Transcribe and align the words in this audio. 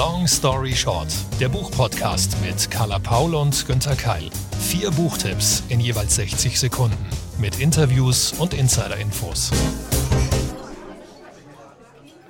Long 0.00 0.26
Story 0.26 0.74
Short, 0.74 1.08
der 1.40 1.50
Buchpodcast 1.50 2.34
mit 2.40 2.70
Carla 2.70 2.98
Paul 2.98 3.34
und 3.34 3.66
Günther 3.66 3.94
Keil. 3.94 4.30
Vier 4.58 4.90
Buchtipps 4.92 5.62
in 5.68 5.78
jeweils 5.78 6.14
60 6.14 6.58
Sekunden 6.58 6.96
mit 7.36 7.60
Interviews 7.60 8.32
und 8.38 8.54
Insider-Infos. 8.54 9.50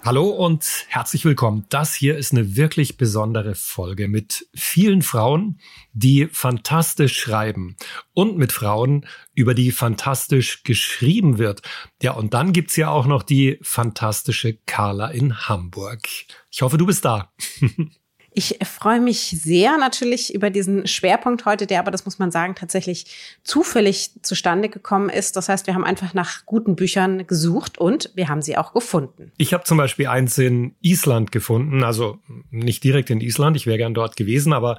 Hallo 0.03 0.31
und 0.31 0.87
herzlich 0.89 1.27
willkommen. 1.27 1.67
Das 1.69 1.95
hier 1.95 2.17
ist 2.17 2.33
eine 2.33 2.57
wirklich 2.57 2.97
besondere 2.97 3.55
Folge 3.55 4.09
mit 4.09 4.49
vielen 4.55 5.03
Frauen, 5.03 5.61
die 5.93 6.27
fantastisch 6.27 7.21
schreiben 7.21 7.77
und 8.15 8.39
mit 8.39 8.51
Frauen, 8.51 9.07
über 9.35 9.53
die 9.53 9.73
fantastisch 9.73 10.63
geschrieben 10.63 11.37
wird. 11.37 11.61
Ja, 12.01 12.13
und 12.13 12.33
dann 12.33 12.55
gibt's 12.55 12.77
ja 12.77 12.89
auch 12.89 13.07
noch 13.07 13.23
die 13.23 13.59
fantastische 13.61 14.55
Carla 14.65 15.09
in 15.09 15.49
Hamburg. 15.49 16.09
Ich 16.51 16.63
hoffe, 16.63 16.79
du 16.79 16.87
bist 16.87 17.05
da. 17.05 17.33
Ich 18.33 18.59
freue 18.63 19.01
mich 19.01 19.37
sehr 19.43 19.77
natürlich 19.77 20.33
über 20.33 20.51
diesen 20.51 20.87
Schwerpunkt 20.87 21.47
heute, 21.47 21.67
der 21.67 21.81
aber, 21.81 21.91
das 21.91 22.05
muss 22.05 22.21
man 22.21 22.31
sagen, 22.31 22.55
tatsächlich 22.55 23.07
zufällig 23.43 24.13
zustande 24.23 24.69
gekommen 24.69 25.09
ist. 25.09 25.37
Das 25.37 25.49
heißt, 25.49 25.67
wir 25.67 25.75
haben 25.75 25.85
einfach 25.85 26.15
nach 26.15 26.47
guten 26.47 26.77
Büchern 26.77 27.27
gesucht 27.27 27.79
und 27.79 28.11
wir 28.15 28.29
haben 28.29 28.41
sie 28.41 28.57
auch 28.57 28.73
gefunden. 28.73 29.33
Ich 29.37 29.53
habe 29.53 29.65
zum 29.65 29.79
Beispiel 29.79 30.07
eins 30.07 30.39
in 30.39 30.77
Island 30.81 31.33
gefunden, 31.33 31.83
also 31.83 32.19
nicht 32.51 32.85
direkt 32.85 33.11
in 33.11 33.21
Island, 33.21 33.57
ich 33.57 33.67
wäre 33.67 33.79
gern 33.79 33.95
dort 33.95 34.17
gewesen, 34.17 34.53
aber 34.53 34.79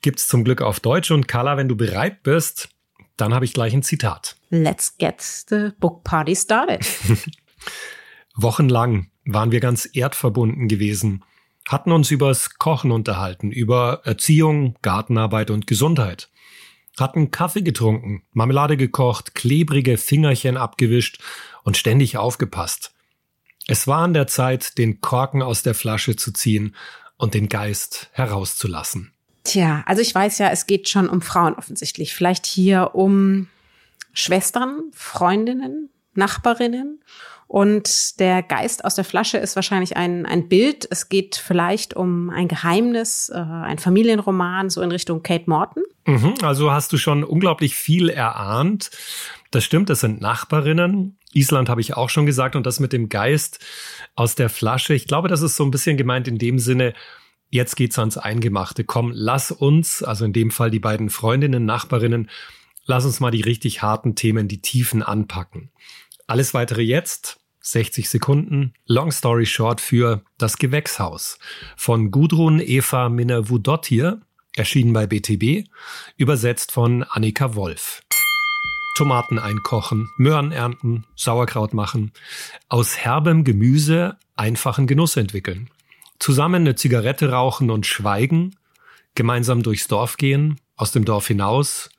gibt's 0.00 0.26
zum 0.26 0.44
Glück 0.44 0.62
auf 0.62 0.80
Deutsch. 0.80 1.10
Und 1.10 1.28
Carla, 1.28 1.58
wenn 1.58 1.68
du 1.68 1.76
bereit 1.76 2.22
bist, 2.22 2.70
dann 3.18 3.34
habe 3.34 3.44
ich 3.44 3.52
gleich 3.52 3.74
ein 3.74 3.82
Zitat. 3.82 4.36
Let's 4.48 4.96
get 4.96 5.20
the 5.20 5.70
book 5.78 6.02
party 6.02 6.34
started. 6.34 6.80
Wochenlang 8.34 9.10
waren 9.26 9.52
wir 9.52 9.60
ganz 9.60 9.88
erdverbunden 9.92 10.66
gewesen 10.66 11.22
hatten 11.70 11.92
uns 11.92 12.10
übers 12.10 12.58
Kochen 12.58 12.90
unterhalten, 12.90 13.52
über 13.52 14.00
Erziehung, 14.04 14.74
Gartenarbeit 14.82 15.52
und 15.52 15.68
Gesundheit. 15.68 16.28
Hatten 16.98 17.30
Kaffee 17.30 17.62
getrunken, 17.62 18.24
Marmelade 18.32 18.76
gekocht, 18.76 19.36
klebrige 19.36 19.96
Fingerchen 19.96 20.56
abgewischt 20.56 21.22
und 21.62 21.76
ständig 21.76 22.16
aufgepasst. 22.16 22.92
Es 23.68 23.86
war 23.86 24.00
an 24.00 24.14
der 24.14 24.26
Zeit, 24.26 24.78
den 24.78 25.00
Korken 25.00 25.42
aus 25.42 25.62
der 25.62 25.74
Flasche 25.74 26.16
zu 26.16 26.32
ziehen 26.32 26.74
und 27.16 27.34
den 27.34 27.48
Geist 27.48 28.08
herauszulassen. 28.12 29.12
Tja, 29.44 29.84
also 29.86 30.02
ich 30.02 30.12
weiß 30.12 30.38
ja, 30.38 30.50
es 30.50 30.66
geht 30.66 30.88
schon 30.88 31.08
um 31.08 31.22
Frauen 31.22 31.54
offensichtlich. 31.54 32.14
Vielleicht 32.14 32.46
hier 32.46 32.96
um 32.96 33.46
Schwestern, 34.12 34.90
Freundinnen, 34.92 35.88
Nachbarinnen 36.14 37.00
und 37.50 38.20
der 38.20 38.44
Geist 38.44 38.84
aus 38.84 38.94
der 38.94 39.02
Flasche 39.02 39.36
ist 39.36 39.56
wahrscheinlich 39.56 39.96
ein, 39.96 40.24
ein 40.24 40.46
Bild. 40.46 40.86
Es 40.88 41.08
geht 41.08 41.34
vielleicht 41.34 41.96
um 41.96 42.30
ein 42.30 42.46
Geheimnis, 42.46 43.28
äh, 43.28 43.38
ein 43.38 43.78
Familienroman, 43.78 44.70
so 44.70 44.80
in 44.82 44.92
Richtung 44.92 45.24
Kate 45.24 45.50
Morton. 45.50 45.82
Mhm, 46.06 46.34
also 46.42 46.70
hast 46.70 46.92
du 46.92 46.96
schon 46.96 47.24
unglaublich 47.24 47.74
viel 47.74 48.08
erahnt. 48.08 48.92
Das 49.50 49.64
stimmt, 49.64 49.90
das 49.90 49.98
sind 49.98 50.20
Nachbarinnen. 50.20 51.18
Island 51.32 51.68
habe 51.68 51.80
ich 51.80 51.96
auch 51.96 52.08
schon 52.08 52.24
gesagt. 52.24 52.54
Und 52.54 52.66
das 52.66 52.78
mit 52.78 52.92
dem 52.92 53.08
Geist 53.08 53.58
aus 54.14 54.36
der 54.36 54.48
Flasche. 54.48 54.94
Ich 54.94 55.08
glaube, 55.08 55.26
das 55.26 55.42
ist 55.42 55.56
so 55.56 55.64
ein 55.64 55.72
bisschen 55.72 55.96
gemeint 55.96 56.28
in 56.28 56.38
dem 56.38 56.60
Sinne, 56.60 56.92
jetzt 57.48 57.74
geht's 57.74 57.98
ans 57.98 58.16
Eingemachte. 58.16 58.84
Komm, 58.84 59.10
lass 59.12 59.50
uns, 59.50 60.04
also 60.04 60.24
in 60.24 60.32
dem 60.32 60.52
Fall 60.52 60.70
die 60.70 60.78
beiden 60.78 61.10
Freundinnen, 61.10 61.64
Nachbarinnen, 61.64 62.30
lass 62.84 63.04
uns 63.04 63.18
mal 63.18 63.32
die 63.32 63.40
richtig 63.40 63.82
harten 63.82 64.14
Themen, 64.14 64.46
die 64.46 64.62
Tiefen 64.62 65.02
anpacken. 65.02 65.72
Alles 66.28 66.54
weitere 66.54 66.82
jetzt. 66.82 67.39
60 67.60 68.08
Sekunden. 68.08 68.72
Long 68.86 69.12
Story 69.12 69.46
Short 69.46 69.80
für 69.80 70.22
Das 70.38 70.58
Gewächshaus 70.58 71.38
von 71.76 72.10
Gudrun 72.10 72.60
Eva 72.60 73.08
Minner-Wudottir, 73.08 74.20
erschienen 74.56 74.92
bei 74.92 75.06
BTB, 75.06 75.68
übersetzt 76.16 76.72
von 76.72 77.02
Annika 77.04 77.54
Wolf. 77.54 78.02
Tomaten 78.96 79.38
einkochen, 79.38 80.10
Möhren 80.16 80.52
ernten, 80.52 81.04
Sauerkraut 81.16 81.72
machen, 81.72 82.12
aus 82.68 82.98
herbem 82.98 83.44
Gemüse 83.44 84.16
einfachen 84.36 84.86
Genuss 84.86 85.16
entwickeln. 85.16 85.70
Zusammen 86.18 86.62
eine 86.62 86.74
Zigarette 86.74 87.30
rauchen 87.30 87.70
und 87.70 87.86
schweigen, 87.86 88.56
gemeinsam 89.14 89.62
durchs 89.62 89.88
Dorf 89.88 90.16
gehen, 90.16 90.60
aus 90.76 90.92
dem 90.92 91.04
Dorf 91.04 91.28
hinaus, 91.28 91.90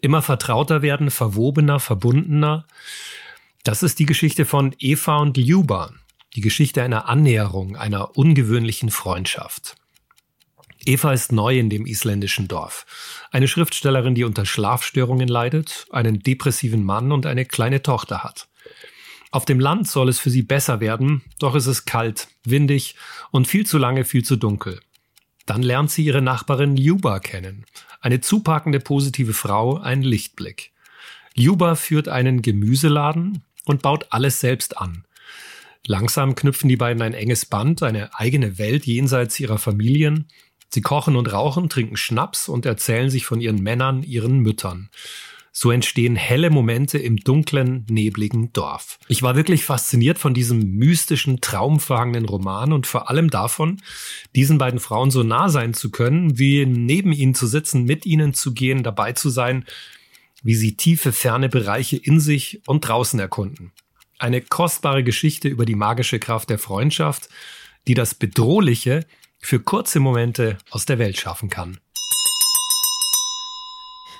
immer 0.00 0.22
vertrauter 0.22 0.82
werden, 0.82 1.10
verwobener, 1.10 1.80
verbundener, 1.80 2.66
das 3.64 3.82
ist 3.82 3.98
die 3.98 4.06
Geschichte 4.06 4.44
von 4.44 4.74
Eva 4.78 5.18
und 5.18 5.36
Ljuba, 5.36 5.92
die 6.34 6.40
Geschichte 6.40 6.82
einer 6.82 7.08
Annäherung, 7.08 7.76
einer 7.76 8.16
ungewöhnlichen 8.16 8.90
Freundschaft. 8.90 9.76
Eva 10.84 11.12
ist 11.12 11.32
neu 11.32 11.58
in 11.58 11.68
dem 11.68 11.86
isländischen 11.86 12.48
Dorf. 12.48 12.86
Eine 13.30 13.48
Schriftstellerin, 13.48 14.14
die 14.14 14.24
unter 14.24 14.46
Schlafstörungen 14.46 15.28
leidet, 15.28 15.86
einen 15.90 16.20
depressiven 16.20 16.84
Mann 16.84 17.12
und 17.12 17.26
eine 17.26 17.44
kleine 17.44 17.82
Tochter 17.82 18.22
hat. 18.22 18.48
Auf 19.30 19.44
dem 19.44 19.60
Land 19.60 19.88
soll 19.88 20.08
es 20.08 20.18
für 20.18 20.30
sie 20.30 20.42
besser 20.42 20.80
werden, 20.80 21.22
doch 21.38 21.54
ist 21.54 21.66
es 21.66 21.84
kalt, 21.84 22.28
windig 22.44 22.94
und 23.30 23.46
viel 23.46 23.66
zu 23.66 23.76
lange 23.76 24.04
viel 24.04 24.24
zu 24.24 24.36
dunkel. 24.36 24.80
Dann 25.44 25.62
lernt 25.62 25.90
sie 25.90 26.04
ihre 26.04 26.22
Nachbarin 26.22 26.76
Ljuba 26.76 27.20
kennen, 27.20 27.66
eine 28.00 28.20
zupackende 28.20 28.80
positive 28.80 29.34
Frau, 29.34 29.78
ein 29.78 30.02
Lichtblick. 30.02 30.72
Ljuba 31.34 31.74
führt 31.74 32.08
einen 32.08 32.40
Gemüseladen, 32.42 33.44
und 33.68 33.82
baut 33.82 34.06
alles 34.10 34.40
selbst 34.40 34.78
an. 34.78 35.04
Langsam 35.86 36.34
knüpfen 36.34 36.68
die 36.68 36.76
beiden 36.76 37.02
ein 37.02 37.14
enges 37.14 37.46
Band, 37.46 37.82
eine 37.82 38.14
eigene 38.14 38.58
Welt 38.58 38.86
jenseits 38.86 39.40
ihrer 39.40 39.58
Familien. 39.58 40.28
Sie 40.68 40.82
kochen 40.82 41.16
und 41.16 41.32
rauchen, 41.32 41.68
trinken 41.68 41.96
Schnaps 41.96 42.48
und 42.48 42.66
erzählen 42.66 43.08
sich 43.08 43.24
von 43.24 43.40
ihren 43.40 43.62
Männern, 43.62 44.02
ihren 44.02 44.40
Müttern. 44.40 44.90
So 45.60 45.72
entstehen 45.72 46.14
helle 46.14 46.50
Momente 46.50 46.98
im 46.98 47.16
dunklen, 47.16 47.84
nebligen 47.90 48.52
Dorf. 48.52 48.98
Ich 49.08 49.22
war 49.22 49.34
wirklich 49.34 49.64
fasziniert 49.64 50.18
von 50.18 50.32
diesem 50.32 50.76
mystischen, 50.76 51.40
traumverhangenen 51.40 52.26
Roman 52.26 52.72
und 52.72 52.86
vor 52.86 53.10
allem 53.10 53.28
davon, 53.28 53.80
diesen 54.36 54.58
beiden 54.58 54.78
Frauen 54.78 55.10
so 55.10 55.24
nah 55.24 55.48
sein 55.48 55.74
zu 55.74 55.90
können, 55.90 56.38
wie 56.38 56.64
neben 56.64 57.10
ihnen 57.10 57.34
zu 57.34 57.48
sitzen, 57.48 57.84
mit 57.84 58.06
ihnen 58.06 58.34
zu 58.34 58.54
gehen, 58.54 58.84
dabei 58.84 59.14
zu 59.14 59.30
sein, 59.30 59.64
wie 60.42 60.54
sie 60.54 60.76
tiefe, 60.76 61.12
ferne 61.12 61.48
Bereiche 61.48 61.96
in 61.96 62.20
sich 62.20 62.62
und 62.66 62.82
draußen 62.82 63.18
erkunden. 63.18 63.72
Eine 64.18 64.40
kostbare 64.40 65.04
Geschichte 65.04 65.48
über 65.48 65.64
die 65.64 65.74
magische 65.74 66.18
Kraft 66.18 66.50
der 66.50 66.58
Freundschaft, 66.58 67.28
die 67.86 67.94
das 67.94 68.14
Bedrohliche 68.14 69.06
für 69.38 69.60
kurze 69.60 70.00
Momente 70.00 70.58
aus 70.70 70.84
der 70.84 70.98
Welt 70.98 71.18
schaffen 71.18 71.48
kann. 71.48 71.78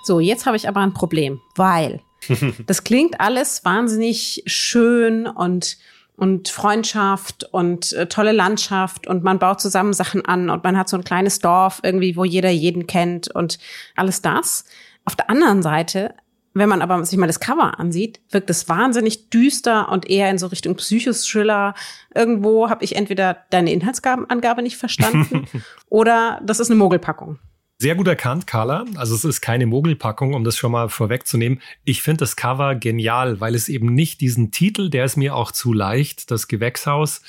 So, 0.05 0.21
jetzt 0.21 0.47
habe 0.47 0.57
ich 0.57 0.69
aber 0.69 0.81
ein 0.81 0.95
Problem, 0.95 1.41
weil 1.57 2.01
das 2.67 2.85
klingt 2.85 3.21
alles 3.21 3.65
wahnsinnig 3.65 4.43
schön 4.47 5.27
und 5.27 5.79
und 6.19 6.49
Freundschaft 6.49 7.45
und 7.53 7.93
äh, 7.93 8.09
tolle 8.09 8.33
Landschaft 8.33 9.07
und 9.07 9.23
man 9.23 9.39
baut 9.39 9.61
zusammen 9.61 9.93
Sachen 9.93 10.25
an 10.25 10.51
und 10.51 10.65
man 10.65 10.77
hat 10.77 10.89
so 10.89 10.97
ein 10.97 11.05
kleines 11.05 11.39
Dorf 11.39 11.81
irgendwie, 11.85 12.17
wo 12.17 12.25
jeder 12.25 12.51
jeden 12.51 12.89
kennt 12.89 13.33
und 13.33 13.61
alles 13.95 14.21
das. 14.21 14.65
Auf 15.09 15.17
der 15.17 15.31
anderen 15.31 15.63
Seite, 15.63 16.15
wenn 16.53 16.69
man 16.69 16.83
aber 16.83 17.03
sich 17.03 17.19
mal 17.19 17.27
das 17.27 17.41
Cover 17.41 17.81
ansieht, 17.81 18.21
wirkt 18.29 18.51
es 18.51 18.69
wahnsinnig 18.69 19.31
düster 19.31 19.91
und 19.91 20.07
eher 20.11 20.29
in 20.29 20.37
so 20.37 20.49
Richtung 20.49 20.75
Psychos-Thriller. 20.75 21.73
Irgendwo 22.15 22.69
habe 22.69 22.85
ich 22.85 22.95
entweder 22.95 23.39
deine 23.49 23.73
Inhaltsangabe 23.73 24.61
nicht 24.61 24.77
verstanden 24.77 25.47
oder 25.89 26.43
das 26.45 26.61
ist 26.61 26.71
eine 26.71 26.79
Mogelpackung. 26.79 27.39
Sehr 27.79 27.95
gut 27.95 28.07
erkannt, 28.07 28.47
Carla. 28.47 28.85
Also 28.97 29.15
es 29.15 29.25
ist 29.25 29.41
keine 29.41 29.65
Mogelpackung, 29.65 30.35
um 30.35 30.45
das 30.45 30.59
schon 30.59 30.73
mal 30.73 30.91
vorwegzunehmen. 30.91 31.63
Ich 31.85 32.03
finde 32.03 32.19
das 32.19 32.37
Cover 32.37 32.75
genial, 32.75 33.41
weil 33.41 33.55
es 33.55 33.71
eben 33.71 33.95
nicht 33.95 34.21
diesen 34.21 34.51
Titel, 34.51 34.91
der 34.91 35.07
ist 35.07 35.17
mir 35.17 35.35
auch 35.35 35.53
zu 35.53 35.73
leicht, 35.73 36.31
das 36.31 36.49
Gewächshaus, 36.49 37.23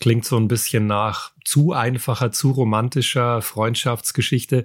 klingt 0.00 0.24
so 0.24 0.38
ein 0.38 0.48
bisschen 0.48 0.86
nach 0.86 1.32
zu 1.44 1.74
einfacher, 1.74 2.32
zu 2.32 2.52
romantischer 2.52 3.42
Freundschaftsgeschichte. 3.42 4.64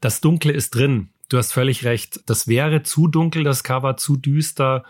Das 0.00 0.20
Dunkle 0.20 0.52
ist 0.52 0.76
drin 0.76 1.08
du 1.32 1.38
hast 1.38 1.52
völlig 1.52 1.84
recht. 1.84 2.20
Das 2.26 2.48
wäre 2.48 2.82
zu 2.82 3.08
dunkel, 3.08 3.44
das 3.44 3.64
Cover, 3.64 3.96
zu 3.96 4.16
düster, 4.16 4.84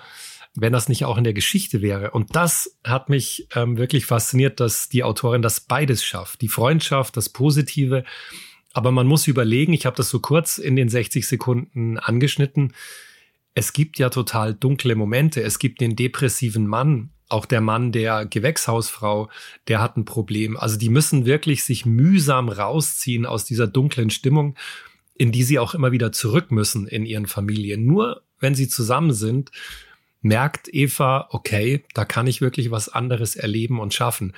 wenn 0.54 0.72
das 0.72 0.88
nicht 0.88 1.04
auch 1.04 1.16
in 1.16 1.24
der 1.24 1.32
Geschichte 1.32 1.80
wäre. 1.80 2.10
Und 2.10 2.36
das 2.36 2.76
hat 2.84 3.08
mich 3.08 3.48
ähm, 3.54 3.76
wirklich 3.78 4.06
fasziniert, 4.06 4.60
dass 4.60 4.88
die 4.88 5.04
Autorin 5.04 5.42
das 5.42 5.60
beides 5.60 6.04
schafft. 6.04 6.40
Die 6.40 6.48
Freundschaft, 6.48 7.16
das 7.16 7.28
Positive. 7.28 8.04
Aber 8.72 8.90
man 8.90 9.06
muss 9.06 9.26
überlegen, 9.26 9.72
ich 9.72 9.86
habe 9.86 9.96
das 9.96 10.10
so 10.10 10.20
kurz 10.20 10.58
in 10.58 10.76
den 10.76 10.88
60 10.88 11.26
Sekunden 11.26 11.98
angeschnitten. 11.98 12.72
Es 13.54 13.72
gibt 13.72 13.98
ja 13.98 14.08
total 14.08 14.54
dunkle 14.54 14.94
Momente. 14.94 15.42
Es 15.42 15.58
gibt 15.58 15.80
den 15.80 15.96
depressiven 15.96 16.66
Mann, 16.66 17.10
auch 17.28 17.46
der 17.46 17.60
Mann 17.60 17.92
der 17.92 18.26
Gewächshausfrau, 18.26 19.30
der 19.68 19.80
hat 19.80 19.96
ein 19.96 20.04
Problem. 20.04 20.56
Also 20.56 20.76
die 20.76 20.90
müssen 20.90 21.24
wirklich 21.24 21.64
sich 21.64 21.86
mühsam 21.86 22.48
rausziehen 22.48 23.26
aus 23.26 23.44
dieser 23.44 23.66
dunklen 23.66 24.10
Stimmung 24.10 24.56
in 25.14 25.32
die 25.32 25.42
sie 25.42 25.58
auch 25.58 25.74
immer 25.74 25.92
wieder 25.92 26.12
zurück 26.12 26.50
müssen 26.50 26.86
in 26.86 27.06
ihren 27.06 27.26
Familien. 27.26 27.84
Nur 27.86 28.22
wenn 28.38 28.54
sie 28.54 28.68
zusammen 28.68 29.12
sind, 29.12 29.50
merkt 30.20 30.72
Eva, 30.72 31.28
okay, 31.30 31.84
da 31.94 32.04
kann 32.04 32.26
ich 32.26 32.40
wirklich 32.40 32.70
was 32.70 32.88
anderes 32.88 33.36
erleben 33.36 33.80
und 33.80 33.94
schaffen. 33.94 34.34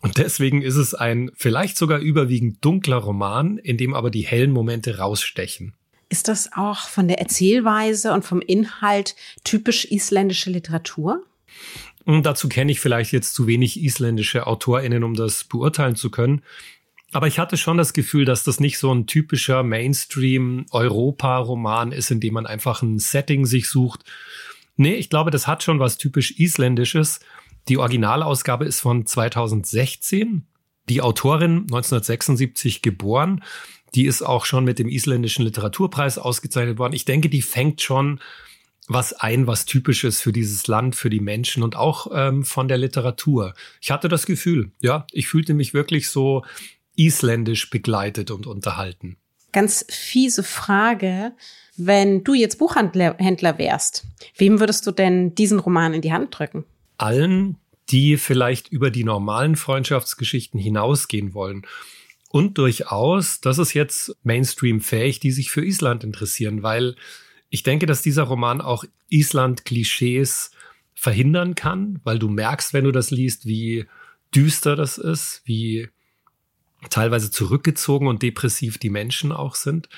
Und 0.00 0.18
deswegen 0.18 0.62
ist 0.62 0.76
es 0.76 0.94
ein 0.94 1.30
vielleicht 1.34 1.76
sogar 1.76 1.98
überwiegend 1.98 2.64
dunkler 2.64 2.98
Roman, 2.98 3.58
in 3.58 3.78
dem 3.78 3.94
aber 3.94 4.10
die 4.10 4.26
hellen 4.26 4.50
Momente 4.50 4.98
rausstechen. 4.98 5.74
Ist 6.10 6.28
das 6.28 6.50
auch 6.54 6.88
von 6.88 7.08
der 7.08 7.18
Erzählweise 7.18 8.12
und 8.12 8.24
vom 8.24 8.40
Inhalt 8.40 9.16
typisch 9.44 9.86
isländische 9.86 10.50
Literatur? 10.50 11.24
Und 12.04 12.16
hm, 12.16 12.22
dazu 12.22 12.48
kenne 12.48 12.72
ich 12.72 12.80
vielleicht 12.80 13.12
jetzt 13.12 13.34
zu 13.34 13.46
wenig 13.46 13.82
isländische 13.82 14.46
AutorInnen, 14.46 15.04
um 15.04 15.14
das 15.14 15.44
beurteilen 15.44 15.96
zu 15.96 16.10
können. 16.10 16.42
Aber 17.14 17.26
ich 17.28 17.38
hatte 17.38 17.56
schon 17.56 17.76
das 17.76 17.92
Gefühl, 17.92 18.24
dass 18.24 18.42
das 18.42 18.58
nicht 18.58 18.76
so 18.76 18.92
ein 18.92 19.06
typischer 19.06 19.62
Mainstream-Europa-Roman 19.62 21.92
ist, 21.92 22.10
in 22.10 22.18
dem 22.18 22.34
man 22.34 22.44
einfach 22.44 22.82
ein 22.82 22.98
Setting 22.98 23.46
sich 23.46 23.68
sucht. 23.68 24.00
Nee, 24.76 24.94
ich 24.94 25.10
glaube, 25.10 25.30
das 25.30 25.46
hat 25.46 25.62
schon 25.62 25.78
was 25.78 25.96
typisch 25.96 26.40
Isländisches. 26.40 27.20
Die 27.68 27.78
Originalausgabe 27.78 28.64
ist 28.64 28.80
von 28.80 29.06
2016. 29.06 30.44
Die 30.88 31.02
Autorin 31.02 31.58
1976 31.58 32.82
geboren. 32.82 33.44
Die 33.94 34.06
ist 34.06 34.22
auch 34.22 34.44
schon 34.44 34.64
mit 34.64 34.80
dem 34.80 34.88
isländischen 34.88 35.44
Literaturpreis 35.44 36.18
ausgezeichnet 36.18 36.78
worden. 36.78 36.94
Ich 36.94 37.04
denke, 37.04 37.28
die 37.28 37.42
fängt 37.42 37.80
schon 37.80 38.18
was 38.88 39.12
ein, 39.12 39.46
was 39.46 39.66
typisch 39.66 40.02
ist 40.02 40.20
für 40.20 40.32
dieses 40.32 40.66
Land, 40.66 40.96
für 40.96 41.10
die 41.10 41.20
Menschen 41.20 41.62
und 41.62 41.76
auch 41.76 42.08
ähm, 42.12 42.44
von 42.44 42.66
der 42.68 42.78
Literatur. 42.78 43.54
Ich 43.80 43.92
hatte 43.92 44.08
das 44.08 44.26
Gefühl, 44.26 44.72
ja, 44.80 45.06
ich 45.12 45.28
fühlte 45.28 45.54
mich 45.54 45.74
wirklich 45.74 46.10
so 46.10 46.42
isländisch 46.96 47.70
begleitet 47.70 48.30
und 48.30 48.46
unterhalten. 48.46 49.16
Ganz 49.52 49.86
fiese 49.88 50.42
Frage. 50.42 51.32
Wenn 51.76 52.24
du 52.24 52.34
jetzt 52.34 52.58
Buchhändler 52.58 53.58
wärst, 53.58 54.04
wem 54.36 54.60
würdest 54.60 54.86
du 54.86 54.92
denn 54.92 55.34
diesen 55.34 55.58
Roman 55.58 55.94
in 55.94 56.02
die 56.02 56.12
Hand 56.12 56.38
drücken? 56.38 56.64
allen, 56.98 57.56
die 57.90 58.16
vielleicht 58.16 58.68
über 58.68 58.90
die 58.90 59.04
normalen 59.04 59.56
Freundschaftsgeschichten 59.56 60.58
hinausgehen 60.58 61.34
wollen. 61.34 61.66
Und 62.30 62.58
durchaus, 62.58 63.40
das 63.40 63.58
ist 63.58 63.74
jetzt 63.74 64.16
Mainstream-fähig, 64.22 65.20
die 65.20 65.30
sich 65.30 65.50
für 65.50 65.64
Island 65.64 66.02
interessieren, 66.02 66.62
weil 66.62 66.96
ich 67.50 67.62
denke, 67.62 67.86
dass 67.86 68.02
dieser 68.02 68.24
Roman 68.24 68.60
auch 68.60 68.84
Island-Klischees 69.08 70.50
verhindern 70.94 71.54
kann, 71.54 72.00
weil 72.02 72.18
du 72.18 72.28
merkst, 72.28 72.72
wenn 72.72 72.84
du 72.84 72.90
das 72.90 73.10
liest, 73.10 73.46
wie 73.46 73.86
düster 74.34 74.74
das 74.74 74.98
ist, 74.98 75.42
wie 75.44 75.88
teilweise 76.90 77.30
zurückgezogen 77.30 78.06
und 78.06 78.22
depressiv 78.22 78.78
die 78.78 78.90
Menschen 78.90 79.32
auch 79.32 79.54
sind. 79.54 79.88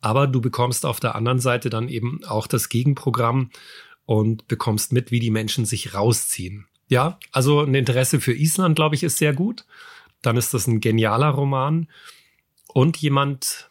Aber 0.00 0.26
du 0.26 0.40
bekommst 0.40 0.86
auf 0.86 1.00
der 1.00 1.14
anderen 1.14 1.40
Seite 1.40 1.70
dann 1.70 1.88
eben 1.88 2.24
auch 2.24 2.46
das 2.46 2.68
Gegenprogramm, 2.68 3.50
und 4.06 4.46
bekommst 4.48 4.92
mit, 4.92 5.10
wie 5.10 5.20
die 5.20 5.30
Menschen 5.30 5.66
sich 5.66 5.92
rausziehen. 5.92 6.66
Ja, 6.88 7.18
also 7.32 7.60
ein 7.60 7.74
Interesse 7.74 8.20
für 8.20 8.32
Island, 8.32 8.76
glaube 8.76 8.94
ich, 8.94 9.02
ist 9.02 9.18
sehr 9.18 9.34
gut. 9.34 9.66
Dann 10.22 10.36
ist 10.36 10.54
das 10.54 10.66
ein 10.66 10.80
genialer 10.80 11.30
Roman 11.30 11.88
und 12.68 12.96
jemand, 12.96 13.70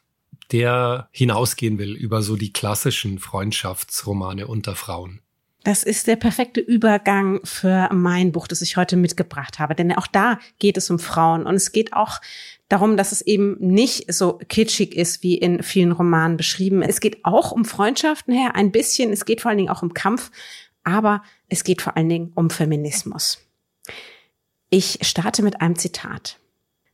der 0.51 1.09
hinausgehen 1.11 1.79
will 1.79 1.95
über 1.95 2.21
so 2.21 2.35
die 2.35 2.53
klassischen 2.53 3.19
Freundschaftsromane 3.19 4.45
unter 4.45 4.75
Frauen. 4.75 5.21
Das 5.65 5.81
ist 5.81 6.05
der 6.05 6.15
perfekte 6.15 6.61
Übergang 6.61 7.39
für 7.43 7.89
mein 7.91 8.31
Buch, 8.31 8.47
das 8.47 8.61
ich 8.61 8.77
heute 8.77 8.95
mitgebracht 8.97 9.57
habe. 9.57 9.73
Denn 9.73 9.91
auch 9.93 10.05
da 10.05 10.37
geht 10.59 10.77
es 10.77 10.91
um 10.91 10.99
Frauen 10.99 11.47
und 11.47 11.55
es 11.55 11.71
geht 11.71 11.93
auch 11.93 12.21
darum, 12.69 12.97
dass 12.97 13.11
es 13.11 13.23
eben 13.23 13.57
nicht 13.59 14.13
so 14.13 14.33
kitschig 14.47 14.95
ist, 14.95 15.23
wie 15.23 15.35
in 15.35 15.63
vielen 15.63 15.91
Romanen 15.91 16.37
beschrieben. 16.37 16.83
Es 16.83 16.99
geht 16.99 17.25
auch 17.25 17.51
um 17.51 17.65
Freundschaften 17.65 18.31
her, 18.31 18.53
ein 18.53 18.71
bisschen. 18.71 19.11
Es 19.11 19.25
geht 19.25 19.41
vor 19.41 19.49
allen 19.49 19.57
Dingen 19.57 19.71
auch 19.71 19.81
um 19.81 19.95
Kampf, 19.95 20.29
aber 20.83 21.23
es 21.49 21.63
geht 21.63 21.81
vor 21.81 21.97
allen 21.97 22.09
Dingen 22.09 22.31
um 22.35 22.51
Feminismus. 22.51 23.39
Ich 24.69 24.99
starte 25.01 25.41
mit 25.41 25.61
einem 25.61 25.77
Zitat. 25.77 26.37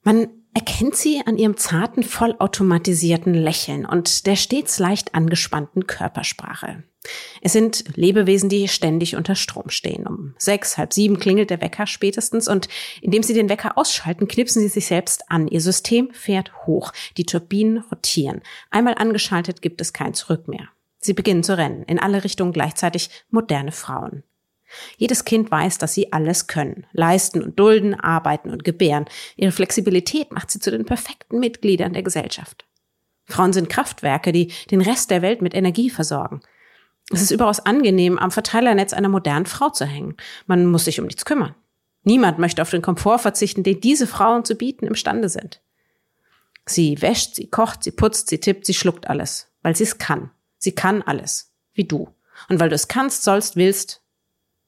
Man 0.04 0.30
erkennt 0.54 0.96
sie 0.96 1.22
an 1.26 1.38
ihrem 1.38 1.58
zarten, 1.58 2.04
vollautomatisierten 2.04 3.34
Lächeln 3.34 3.86
und 3.86 4.26
der 4.26 4.36
stets 4.36 4.80
leicht 4.80 5.16
angespannten 5.16 5.88
Körpersprache. 5.88 6.84
Es 7.42 7.54
sind 7.54 7.86
Lebewesen, 7.96 8.50
die 8.50 8.68
ständig 8.68 9.16
unter 9.16 9.36
Strom 9.36 9.70
stehen. 9.70 10.06
Um 10.06 10.36
sechs, 10.38 10.78
halb 10.78 10.94
sieben 10.94 11.20
klingelt 11.20 11.50
der 11.50 11.62
Wecker 11.62 11.88
spätestens 11.88 12.48
und 12.48 12.68
indem 13.02 13.24
sie 13.24 13.34
den 13.34 13.50
Wecker 13.50 13.78
ausschalten, 13.78 14.28
knipsen 14.28 14.62
sie 14.62 14.68
sich 14.68 14.86
selbst 14.86 15.24
an. 15.30 15.48
Ihr 15.48 15.62
System 15.62 16.12
fährt 16.14 16.66
hoch. 16.68 16.92
Die 17.18 17.26
Turbinen 17.26 17.80
rotieren. 17.92 18.42
Einmal 18.70 18.96
angeschaltet 18.96 19.62
gibt 19.62 19.82
es 19.82 19.94
kein 19.94 20.14
Zurück 20.14 20.48
mehr. 20.48 20.70
Sie 21.00 21.14
beginnen 21.14 21.44
zu 21.44 21.58
rennen. 21.58 21.84
In 21.84 21.98
alle 21.98 22.24
Richtungen 22.24 22.54
gleichzeitig 22.54 23.10
moderne 23.30 23.72
Frauen. 23.72 24.24
Jedes 24.98 25.26
Kind 25.26 25.52
weiß, 25.52 25.78
dass 25.78 25.94
sie 25.94 26.14
alles 26.14 26.48
können. 26.48 26.86
Leisten 26.94 27.42
und 27.42 27.60
dulden, 27.60 27.94
arbeiten 27.94 28.50
und 28.50 28.64
gebären. 28.64 29.06
Ihre 29.36 29.52
Flexibilität 29.52 30.32
macht 30.32 30.52
sie 30.52 30.60
zu 30.60 30.72
den 30.72 30.86
perfekten 30.86 31.40
Mitgliedern 31.40 31.94
der 31.94 32.04
Gesellschaft. 32.04 32.66
Frauen 33.26 33.54
sind 33.54 33.70
Kraftwerke, 33.70 34.32
die 34.32 34.52
den 34.70 34.82
Rest 34.82 35.12
der 35.12 35.22
Welt 35.22 35.42
mit 35.42 35.54
Energie 35.54 35.90
versorgen. 35.90 36.42
Es 37.12 37.22
ist 37.22 37.32
überaus 37.32 37.60
angenehm, 37.60 38.18
am 38.18 38.32
Verteilernetz 38.32 38.94
einer 38.94 39.10
modernen 39.10 39.46
Frau 39.46 39.70
zu 39.70 39.86
hängen. 39.86 40.16
Man 40.48 40.66
muss 40.66 40.86
sich 40.86 41.00
um 41.00 41.06
nichts 41.06 41.26
kümmern. 41.26 41.56
Niemand 42.04 42.40
möchte 42.40 42.62
auf 42.62 42.70
den 42.70 42.82
Komfort 42.82 43.20
verzichten, 43.20 43.64
den 43.64 43.82
diese 43.82 44.08
Frauen 44.08 44.46
zu 44.46 44.56
bieten 44.56 44.88
imstande 44.88 45.30
sind. 45.30 45.62
Sie 46.66 47.02
wäscht, 47.02 47.36
sie 47.36 47.50
kocht, 47.50 47.84
sie 47.84 47.92
putzt, 47.92 48.30
sie 48.30 48.40
tippt, 48.40 48.66
sie 48.66 48.74
schluckt 48.74 49.10
alles, 49.10 49.52
weil 49.62 49.76
sie 49.76 49.84
es 49.84 49.98
kann. 49.98 50.32
Sie 50.58 50.74
kann 50.74 51.02
alles, 51.02 51.54
wie 51.74 51.86
du. 51.86 52.10
Und 52.50 52.60
weil 52.60 52.70
du 52.70 52.76
es 52.76 52.88
kannst, 52.88 53.24
sollst, 53.24 53.56
willst, 53.56 54.01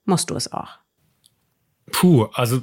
musst 0.05 0.29
du 0.29 0.35
es 0.35 0.51
auch. 0.51 0.79
Puh, 1.91 2.27
also 2.33 2.61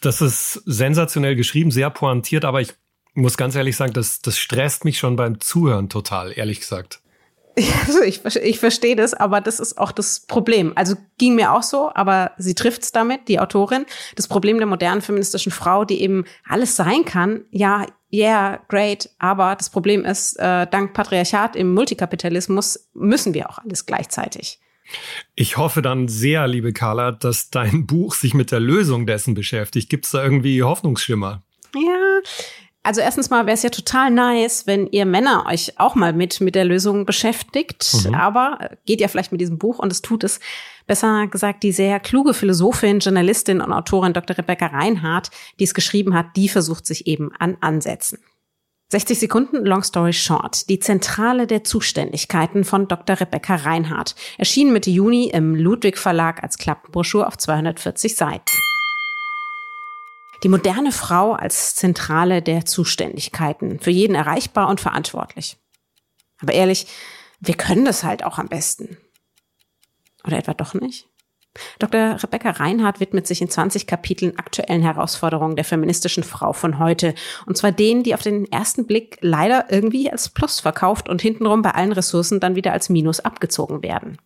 das 0.00 0.20
ist 0.20 0.62
sensationell 0.66 1.36
geschrieben, 1.36 1.70
sehr 1.70 1.90
pointiert, 1.90 2.44
aber 2.44 2.60
ich 2.60 2.74
muss 3.14 3.36
ganz 3.36 3.54
ehrlich 3.54 3.76
sagen, 3.76 3.92
das, 3.92 4.20
das 4.20 4.38
stresst 4.38 4.84
mich 4.84 4.98
schon 4.98 5.16
beim 5.16 5.40
Zuhören 5.40 5.88
total, 5.88 6.32
ehrlich 6.36 6.60
gesagt. 6.60 7.00
Also 7.86 8.00
ich, 8.00 8.24
ich 8.24 8.58
verstehe 8.58 8.96
das, 8.96 9.12
aber 9.12 9.42
das 9.42 9.60
ist 9.60 9.76
auch 9.76 9.92
das 9.92 10.20
Problem. 10.20 10.72
Also 10.74 10.94
ging 11.18 11.34
mir 11.34 11.52
auch 11.52 11.62
so, 11.62 11.90
aber 11.94 12.32
sie 12.38 12.54
trifft's 12.54 12.92
damit, 12.92 13.28
die 13.28 13.40
Autorin. 13.40 13.84
Das 14.16 14.26
Problem 14.26 14.56
der 14.56 14.66
modernen 14.66 15.02
feministischen 15.02 15.52
Frau, 15.52 15.84
die 15.84 16.00
eben 16.00 16.24
alles 16.48 16.76
sein 16.76 17.04
kann, 17.04 17.44
ja, 17.50 17.84
yeah, 18.10 18.58
great, 18.68 19.10
aber 19.18 19.54
das 19.54 19.68
Problem 19.68 20.04
ist, 20.06 20.38
äh, 20.38 20.66
dank 20.66 20.94
Patriarchat 20.94 21.54
im 21.54 21.74
Multikapitalismus 21.74 22.88
müssen 22.94 23.34
wir 23.34 23.50
auch 23.50 23.58
alles 23.58 23.84
gleichzeitig. 23.84 24.61
Ich 25.34 25.56
hoffe 25.56 25.82
dann 25.82 26.08
sehr, 26.08 26.46
liebe 26.46 26.72
Carla, 26.72 27.12
dass 27.12 27.50
dein 27.50 27.86
Buch 27.86 28.14
sich 28.14 28.34
mit 28.34 28.50
der 28.50 28.60
Lösung 28.60 29.06
dessen 29.06 29.34
beschäftigt. 29.34 29.88
Gibt's 29.90 30.10
da 30.10 30.22
irgendwie 30.22 30.62
Hoffnungsschimmer? 30.62 31.42
Ja, 31.74 32.20
also 32.84 33.00
erstens 33.00 33.30
mal 33.30 33.46
wäre 33.46 33.54
es 33.54 33.62
ja 33.62 33.70
total 33.70 34.10
nice, 34.10 34.66
wenn 34.66 34.88
ihr 34.88 35.06
Männer 35.06 35.46
euch 35.48 35.78
auch 35.78 35.94
mal 35.94 36.12
mit 36.12 36.40
mit 36.40 36.56
der 36.56 36.64
Lösung 36.64 37.06
beschäftigt. 37.06 37.88
Mhm. 38.04 38.14
Aber 38.14 38.58
geht 38.86 39.00
ja 39.00 39.08
vielleicht 39.08 39.30
mit 39.30 39.40
diesem 39.40 39.58
Buch 39.58 39.78
und 39.78 39.92
es 39.92 40.02
tut 40.02 40.24
es. 40.24 40.40
Besser 40.88 41.28
gesagt, 41.28 41.62
die 41.62 41.70
sehr 41.70 42.00
kluge 42.00 42.34
Philosophin, 42.34 42.98
Journalistin 42.98 43.60
und 43.60 43.72
Autorin 43.72 44.12
Dr. 44.12 44.36
Rebecca 44.36 44.66
Reinhardt, 44.66 45.30
die 45.60 45.64
es 45.64 45.74
geschrieben 45.74 46.12
hat, 46.14 46.34
die 46.34 46.48
versucht 46.48 46.86
sich 46.86 47.06
eben 47.06 47.30
an 47.38 47.56
Ansätzen. 47.60 48.18
60 48.92 49.20
Sekunden, 49.20 49.64
Long 49.64 49.82
Story 49.82 50.12
Short. 50.12 50.68
Die 50.68 50.78
Zentrale 50.78 51.46
der 51.46 51.64
Zuständigkeiten 51.64 52.62
von 52.62 52.88
Dr. 52.88 53.18
Rebecca 53.18 53.54
Reinhardt 53.54 54.14
erschien 54.36 54.70
Mitte 54.70 54.90
Juni 54.90 55.30
im 55.30 55.54
Ludwig 55.54 55.96
Verlag 55.96 56.42
als 56.42 56.58
Klappenbroschur 56.58 57.26
auf 57.26 57.38
240 57.38 58.14
Seiten. 58.14 58.44
Die 60.42 60.50
moderne 60.50 60.92
Frau 60.92 61.32
als 61.32 61.74
Zentrale 61.74 62.42
der 62.42 62.66
Zuständigkeiten, 62.66 63.80
für 63.80 63.90
jeden 63.90 64.14
erreichbar 64.14 64.68
und 64.68 64.78
verantwortlich. 64.78 65.56
Aber 66.42 66.52
ehrlich, 66.52 66.86
wir 67.40 67.54
können 67.54 67.86
das 67.86 68.04
halt 68.04 68.22
auch 68.22 68.36
am 68.36 68.48
besten. 68.48 68.98
Oder 70.22 70.36
etwa 70.36 70.52
doch 70.52 70.74
nicht? 70.74 71.08
Dr. 71.78 72.16
Rebecca 72.22 72.50
Reinhardt 72.50 73.00
widmet 73.00 73.26
sich 73.26 73.42
in 73.42 73.50
20 73.50 73.86
Kapiteln 73.86 74.38
aktuellen 74.38 74.82
Herausforderungen 74.82 75.56
der 75.56 75.64
feministischen 75.64 76.22
Frau 76.22 76.52
von 76.52 76.78
heute. 76.78 77.14
Und 77.46 77.56
zwar 77.56 77.72
denen, 77.72 78.02
die 78.02 78.14
auf 78.14 78.22
den 78.22 78.50
ersten 78.50 78.86
Blick 78.86 79.18
leider 79.20 79.66
irgendwie 79.70 80.10
als 80.10 80.30
Plus 80.30 80.60
verkauft 80.60 81.08
und 81.08 81.20
hintenrum 81.20 81.62
bei 81.62 81.72
allen 81.72 81.92
Ressourcen 81.92 82.40
dann 82.40 82.56
wieder 82.56 82.72
als 82.72 82.88
Minus 82.88 83.20
abgezogen 83.20 83.82
werden. 83.82 84.18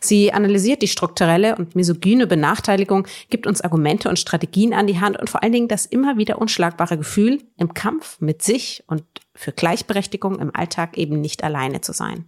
Sie 0.00 0.32
analysiert 0.32 0.82
die 0.82 0.88
strukturelle 0.88 1.56
und 1.56 1.74
misogyne 1.74 2.26
Benachteiligung, 2.26 3.06
gibt 3.30 3.46
uns 3.46 3.62
Argumente 3.62 4.08
und 4.08 4.18
Strategien 4.18 4.74
an 4.74 4.86
die 4.86 5.00
Hand 5.00 5.18
und 5.18 5.30
vor 5.30 5.42
allen 5.42 5.52
Dingen 5.52 5.68
das 5.68 5.86
immer 5.86 6.18
wieder 6.18 6.38
unschlagbare 6.38 6.98
Gefühl, 6.98 7.42
im 7.56 7.72
Kampf 7.72 8.20
mit 8.20 8.42
sich 8.42 8.84
und 8.86 9.04
für 9.34 9.52
Gleichberechtigung 9.52 10.38
im 10.38 10.54
Alltag 10.54 10.98
eben 10.98 11.20
nicht 11.20 11.42
alleine 11.42 11.80
zu 11.80 11.92
sein. 11.92 12.26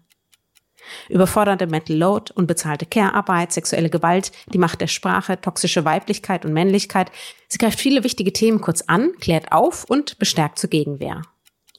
Überfordernde 1.08 1.66
Mental 1.66 1.96
Load, 1.96 2.32
unbezahlte 2.34 2.86
Care-Arbeit, 2.86 3.52
sexuelle 3.52 3.90
Gewalt, 3.90 4.32
die 4.52 4.58
Macht 4.58 4.80
der 4.80 4.86
Sprache, 4.86 5.40
toxische 5.40 5.84
Weiblichkeit 5.84 6.44
und 6.44 6.52
Männlichkeit. 6.52 7.10
Sie 7.48 7.58
greift 7.58 7.80
viele 7.80 8.04
wichtige 8.04 8.32
Themen 8.32 8.60
kurz 8.60 8.82
an, 8.82 9.12
klärt 9.20 9.52
auf 9.52 9.84
und 9.84 10.18
bestärkt 10.18 10.58
zur 10.58 10.70
Gegenwehr. 10.70 11.22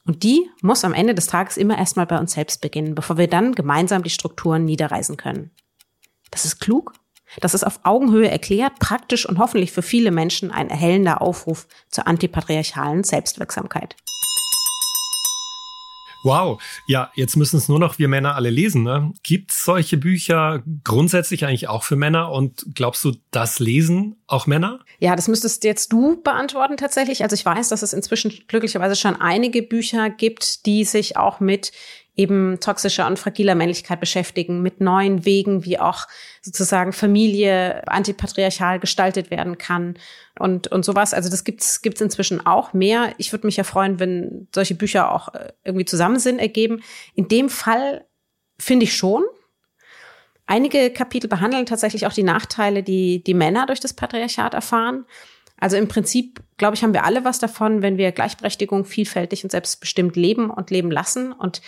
Und 0.05 0.23
die 0.23 0.49
muss 0.61 0.85
am 0.85 0.93
Ende 0.93 1.13
des 1.13 1.27
Tages 1.27 1.57
immer 1.57 1.77
erstmal 1.77 2.05
bei 2.05 2.17
uns 2.17 2.31
selbst 2.31 2.61
beginnen, 2.61 2.95
bevor 2.95 3.17
wir 3.17 3.27
dann 3.27 3.53
gemeinsam 3.53 4.03
die 4.03 4.09
Strukturen 4.09 4.63
niederreißen 4.63 5.17
können. 5.17 5.51
Das 6.31 6.45
ist 6.45 6.59
klug, 6.59 6.93
Das 7.41 7.53
ist 7.53 7.65
auf 7.65 7.81
Augenhöhe 7.83 8.29
erklärt, 8.29 8.79
praktisch 8.79 9.27
und 9.27 9.37
hoffentlich 9.37 9.71
für 9.71 9.81
viele 9.81 10.11
Menschen 10.11 10.51
ein 10.51 10.69
erhellender 10.69 11.21
Aufruf 11.21 11.67
zur 11.89 12.07
antipatriarchalen 12.07 13.03
Selbstwirksamkeit. 13.03 13.95
Wow, 16.23 16.61
ja, 16.87 17.11
jetzt 17.15 17.35
müssen 17.35 17.57
es 17.57 17.69
nur 17.69 17.79
noch 17.79 17.99
wir 17.99 18.07
Männer 18.07 18.35
alle 18.35 18.49
lesen. 18.49 18.83
Ne? 18.83 19.13
Gibt 19.23 19.51
es 19.51 19.63
solche 19.63 19.97
Bücher 19.97 20.63
grundsätzlich 20.83 21.45
eigentlich 21.45 21.67
auch 21.67 21.83
für 21.83 21.95
Männer? 21.95 22.31
Und 22.31 22.65
glaubst 22.73 23.03
du, 23.05 23.13
das 23.31 23.59
lesen 23.59 24.17
auch 24.27 24.47
Männer? 24.47 24.79
Ja, 24.99 25.15
das 25.15 25.27
müsstest 25.27 25.63
jetzt 25.63 25.91
du 25.93 26.21
beantworten 26.21 26.77
tatsächlich. 26.77 27.23
Also 27.23 27.35
ich 27.35 27.45
weiß, 27.45 27.69
dass 27.69 27.81
es 27.81 27.93
inzwischen 27.93 28.33
glücklicherweise 28.47 28.95
schon 28.95 29.15
einige 29.15 29.61
Bücher 29.61 30.09
gibt, 30.09 30.65
die 30.65 30.83
sich 30.83 31.17
auch 31.17 31.39
mit 31.39 31.71
eben 32.17 32.59
toxischer 32.59 33.05
und 33.05 33.19
fragiler 33.19 33.53
Männlichkeit 33.53 33.99
beschäftigen, 33.99 34.63
mit 34.63 34.81
neuen 34.81 35.23
Wegen, 35.23 35.63
wie 35.63 35.79
auch 35.79 36.07
sozusagen 36.41 36.91
Familie 36.91 37.87
antipatriarchal 37.87 38.79
gestaltet 38.79 39.29
werden 39.29 39.59
kann 39.59 39.97
und, 40.39 40.67
und 40.67 40.83
sowas. 40.83 41.13
Also 41.13 41.29
das 41.29 41.43
gibt's 41.43 41.83
gibt's 41.83 42.01
inzwischen 42.01 42.43
auch 42.45 42.73
mehr. 42.73 43.13
Ich 43.19 43.31
würde 43.31 43.45
mich 43.45 43.57
ja 43.57 43.63
freuen, 43.63 43.99
wenn 43.99 44.47
solche 44.53 44.73
Bücher 44.73 45.11
auch 45.11 45.33
äh, 45.35 45.53
irgendwie 45.63 45.85
zusammen 45.85 46.19
Sinn 46.19 46.39
ergeben. 46.39 46.81
In 47.13 47.27
dem 47.27 47.49
Fall 47.49 48.05
finde 48.57 48.85
ich 48.85 48.95
schon. 48.95 49.23
Einige 50.47 50.89
Kapitel 50.89 51.27
behandeln 51.27 51.65
tatsächlich 51.67 52.07
auch 52.07 52.13
die 52.13 52.23
Nachteile, 52.23 52.81
die 52.81 53.23
die 53.23 53.33
Männer 53.35 53.67
durch 53.67 53.79
das 53.79 53.93
Patriarchat 53.93 54.55
erfahren. 54.55 55.05
Also 55.59 55.75
im 55.75 55.87
Prinzip, 55.87 56.41
glaube 56.57 56.75
ich, 56.75 56.83
haben 56.83 56.93
wir 56.93 57.03
alle 57.03 57.25
was 57.25 57.39
davon, 57.39 57.81
wenn 57.81 57.97
wir 57.97 58.11
Gleichberechtigung 58.11 58.85
vielfältig 58.85 59.43
und 59.43 59.51
selbstbestimmt 59.51 60.15
leben 60.15 60.49
und 60.49 60.71
leben 60.71 60.89
lassen. 60.89 61.31
Und 61.31 61.61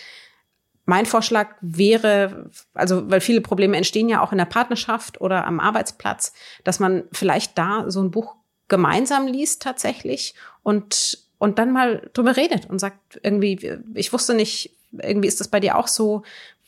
mein 0.90 1.06
Vorschlag 1.06 1.50
wäre, 1.62 2.50
also 2.74 3.10
weil 3.12 3.22
viele 3.22 3.42
Probleme 3.42 3.78
entstehen 3.78 4.10
ja 4.10 4.22
auch 4.22 4.32
in 4.32 4.40
der 4.40 4.46
Partnerschaft 4.46 5.22
oder 5.22 5.46
am 5.46 5.60
Arbeitsplatz, 5.60 6.34
dass 6.64 6.80
man 6.80 7.04
vielleicht 7.12 7.58
da 7.60 7.86
so 7.92 8.02
ein 8.02 8.10
Buch 8.10 8.36
gemeinsam 8.68 9.28
liest 9.28 9.62
tatsächlich 9.62 10.34
und 10.64 11.20
und 11.38 11.58
dann 11.58 11.72
mal 11.72 12.10
drüber 12.14 12.36
redet 12.36 12.70
und 12.70 12.80
sagt 12.80 13.20
irgendwie, 13.24 13.80
ich 13.94 14.12
wusste 14.12 14.34
nicht, 14.34 14.76
irgendwie 14.92 15.30
ist 15.30 15.40
das 15.40 15.48
bei 15.48 15.62
dir 15.62 15.78
auch 15.78 15.88
so. 15.88 16.24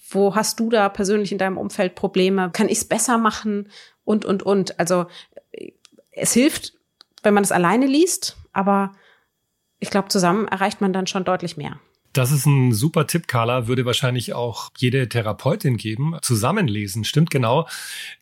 Wo 0.10 0.34
hast 0.34 0.62
du 0.62 0.70
da 0.70 0.88
persönlich 0.88 1.34
in 1.34 1.38
deinem 1.38 1.58
Umfeld 1.58 1.96
Probleme? 1.96 2.52
Kann 2.54 2.70
ich 2.70 2.78
es 2.78 2.86
besser 2.86 3.18
machen? 3.18 3.70
Und, 4.06 4.24
und, 4.24 4.44
und. 4.44 4.80
Also 4.80 5.08
es 6.12 6.32
hilft, 6.32 6.74
wenn 7.22 7.34
man 7.34 7.44
es 7.44 7.52
alleine 7.52 7.86
liest, 7.86 8.38
aber 8.54 8.94
ich 9.80 9.90
glaube, 9.90 10.08
zusammen 10.08 10.48
erreicht 10.48 10.80
man 10.80 10.94
dann 10.94 11.08
schon 11.08 11.26
deutlich 11.26 11.58
mehr. 11.58 11.80
Das 12.14 12.32
ist 12.32 12.46
ein 12.46 12.74
super 12.74 13.08
Tipp, 13.08 13.28
Carla. 13.28 13.68
Würde 13.68 13.86
wahrscheinlich 13.86 14.34
auch 14.34 14.70
jede 14.78 15.08
Therapeutin 15.08 15.78
geben. 15.78 16.18
Zusammenlesen, 16.22 17.06
stimmt 17.06 17.30
genau. 17.30 17.68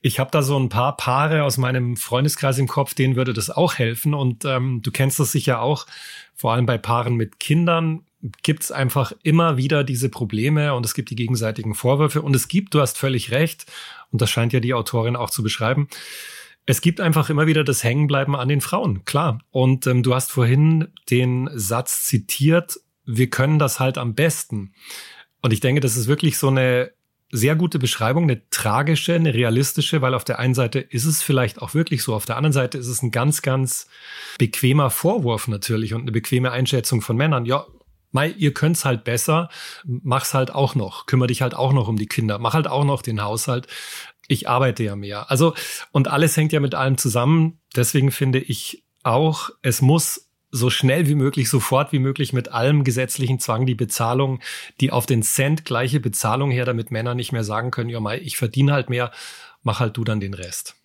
Ich 0.01 0.19
habe 0.19 0.29
da 0.31 0.43
so 0.43 0.59
ein 0.59 0.69
paar 0.69 0.95
Paare 0.95 1.43
aus 1.43 1.57
meinem 1.57 1.97
Freundeskreis 1.97 2.59
im 2.59 2.67
Kopf, 2.67 2.93
denen 2.93 3.15
würde 3.15 3.33
das 3.33 3.49
auch 3.49 3.75
helfen. 3.75 4.13
Und 4.13 4.45
ähm, 4.45 4.81
du 4.83 4.91
kennst 4.91 5.19
das 5.19 5.31
sicher 5.31 5.61
auch, 5.61 5.87
vor 6.35 6.53
allem 6.53 6.65
bei 6.65 6.77
Paaren 6.77 7.15
mit 7.15 7.39
Kindern 7.39 8.05
gibt 8.43 8.63
es 8.63 8.71
einfach 8.71 9.13
immer 9.23 9.57
wieder 9.57 9.83
diese 9.83 10.09
Probleme 10.09 10.73
und 10.73 10.85
es 10.85 10.93
gibt 10.93 11.09
die 11.09 11.15
gegenseitigen 11.15 11.73
Vorwürfe. 11.73 12.21
Und 12.21 12.35
es 12.35 12.47
gibt, 12.47 12.73
du 12.73 12.81
hast 12.81 12.97
völlig 12.97 13.31
recht, 13.31 13.65
und 14.11 14.21
das 14.21 14.29
scheint 14.29 14.53
ja 14.53 14.59
die 14.59 14.73
Autorin 14.73 15.15
auch 15.15 15.29
zu 15.29 15.41
beschreiben, 15.41 15.87
es 16.65 16.81
gibt 16.81 17.01
einfach 17.01 17.29
immer 17.29 17.47
wieder 17.47 17.63
das 17.63 17.83
Hängenbleiben 17.83 18.35
an 18.35 18.47
den 18.47 18.61
Frauen, 18.61 19.03
klar. 19.03 19.39
Und 19.49 19.87
ähm, 19.87 20.03
du 20.03 20.13
hast 20.13 20.31
vorhin 20.31 20.89
den 21.09 21.49
Satz 21.53 22.03
zitiert, 22.05 22.79
wir 23.09 23.29
können 23.29 23.59
das 23.59 23.79
halt 23.79 23.97
am 23.97 24.13
besten. 24.13 24.73
Und 25.41 25.51
ich 25.51 25.59
denke, 25.59 25.81
das 25.81 25.97
ist 25.97 26.07
wirklich 26.07 26.37
so 26.37 26.49
eine 26.49 26.91
sehr 27.31 27.55
gute 27.55 27.79
Beschreibung, 27.79 28.23
eine 28.23 28.47
tragische, 28.49 29.13
eine 29.13 29.33
realistische, 29.33 30.01
weil 30.01 30.13
auf 30.13 30.23
der 30.23 30.39
einen 30.39 30.55
Seite 30.55 30.79
ist 30.79 31.05
es 31.05 31.21
vielleicht 31.21 31.61
auch 31.61 31.73
wirklich 31.73 32.03
so, 32.03 32.15
auf 32.15 32.25
der 32.25 32.37
anderen 32.37 32.53
Seite 32.53 32.77
ist 32.77 32.87
es 32.87 33.03
ein 33.03 33.11
ganz, 33.11 33.41
ganz 33.41 33.87
bequemer 34.37 34.89
Vorwurf 34.89 35.47
natürlich 35.47 35.93
und 35.93 36.01
eine 36.01 36.11
bequeme 36.11 36.51
Einschätzung 36.51 37.01
von 37.01 37.17
Männern. 37.17 37.45
Ja, 37.45 37.65
Mei, 38.11 38.29
ihr 38.29 38.53
könnt's 38.53 38.85
halt 38.85 39.03
besser, 39.03 39.49
mach's 39.85 40.33
halt 40.33 40.51
auch 40.51 40.73
noch, 40.73 41.05
kümmere 41.05 41.27
dich 41.27 41.43
halt 41.43 41.53
auch 41.53 41.73
noch 41.73 41.87
um 41.87 41.97
die 41.97 42.07
Kinder, 42.07 42.39
mach 42.39 42.55
halt 42.55 42.67
auch 42.67 42.83
noch 42.83 43.03
den 43.03 43.21
Haushalt. 43.21 43.67
Ich 44.27 44.49
arbeite 44.49 44.83
ja 44.83 44.95
mehr. 44.95 45.29
Also, 45.29 45.53
und 45.91 46.07
alles 46.07 46.35
hängt 46.35 46.51
ja 46.51 46.59
mit 46.59 46.73
allem 46.73 46.97
zusammen. 46.97 47.59
Deswegen 47.75 48.11
finde 48.11 48.39
ich 48.39 48.83
auch, 49.03 49.51
es 49.61 49.81
muss 49.81 50.28
so 50.51 50.69
schnell 50.69 51.07
wie 51.07 51.15
möglich, 51.15 51.49
sofort 51.49 51.91
wie 51.91 51.99
möglich 51.99 52.33
mit 52.33 52.51
allem 52.51 52.83
gesetzlichen 52.83 53.39
Zwang 53.39 53.65
die 53.65 53.75
Bezahlung, 53.75 54.39
die 54.79 54.91
auf 54.91 55.05
den 55.05 55.23
Cent 55.23 55.65
gleiche 55.65 55.99
Bezahlung 55.99 56.51
her, 56.51 56.65
damit 56.65 56.91
Männer 56.91 57.15
nicht 57.15 57.31
mehr 57.31 57.43
sagen 57.43 57.71
können, 57.71 57.89
ja, 57.89 57.99
ich 58.13 58.37
verdiene 58.37 58.73
halt 58.73 58.89
mehr, 58.89 59.11
mach 59.61 59.79
halt 59.79 59.97
du 59.97 60.03
dann 60.03 60.19
den 60.19 60.33
Rest 60.33 60.75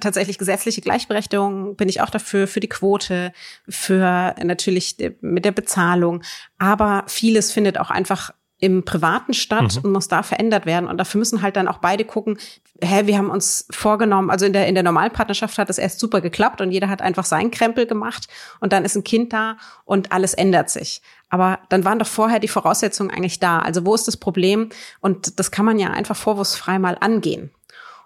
tatsächlich 0.00 0.38
gesetzliche 0.38 0.80
Gleichberechtigung 0.80 1.76
bin 1.76 1.88
ich 1.88 2.00
auch 2.00 2.10
dafür, 2.10 2.46
für 2.46 2.60
die 2.60 2.68
Quote, 2.68 3.32
für 3.68 4.34
natürlich 4.42 4.96
mit 5.20 5.44
der 5.44 5.52
Bezahlung. 5.52 6.22
Aber 6.58 7.04
vieles 7.06 7.52
findet 7.52 7.78
auch 7.78 7.90
einfach 7.90 8.30
im 8.60 8.84
Privaten 8.84 9.32
statt 9.32 9.76
mhm. 9.76 9.84
und 9.84 9.92
muss 9.92 10.08
da 10.08 10.22
verändert 10.22 10.66
werden. 10.66 10.88
Und 10.88 10.98
dafür 10.98 11.18
müssen 11.18 11.42
halt 11.42 11.56
dann 11.56 11.66
auch 11.66 11.78
beide 11.78 12.04
gucken, 12.04 12.38
hä, 12.82 13.06
wir 13.06 13.18
haben 13.18 13.30
uns 13.30 13.66
vorgenommen, 13.70 14.30
also 14.30 14.46
in 14.46 14.52
der, 14.52 14.66
in 14.66 14.74
der 14.74 14.84
Normalpartnerschaft 14.84 15.58
hat 15.58 15.68
das 15.68 15.78
erst 15.78 16.00
super 16.00 16.20
geklappt 16.20 16.60
und 16.60 16.70
jeder 16.70 16.88
hat 16.88 17.02
einfach 17.02 17.24
seinen 17.24 17.50
Krempel 17.50 17.86
gemacht 17.86 18.28
und 18.60 18.72
dann 18.72 18.84
ist 18.84 18.96
ein 18.96 19.04
Kind 19.04 19.32
da 19.32 19.56
und 19.84 20.12
alles 20.12 20.34
ändert 20.34 20.70
sich. 20.70 21.02
Aber 21.28 21.60
dann 21.68 21.84
waren 21.84 21.98
doch 21.98 22.06
vorher 22.06 22.40
die 22.40 22.48
Voraussetzungen 22.48 23.10
eigentlich 23.10 23.38
da. 23.38 23.60
Also 23.60 23.86
wo 23.86 23.94
ist 23.94 24.08
das 24.08 24.16
Problem? 24.16 24.70
Und 25.00 25.38
das 25.38 25.50
kann 25.50 25.64
man 25.64 25.78
ja 25.78 25.90
einfach 25.90 26.16
vorwurfsfrei 26.16 26.78
mal 26.78 26.96
angehen 27.00 27.50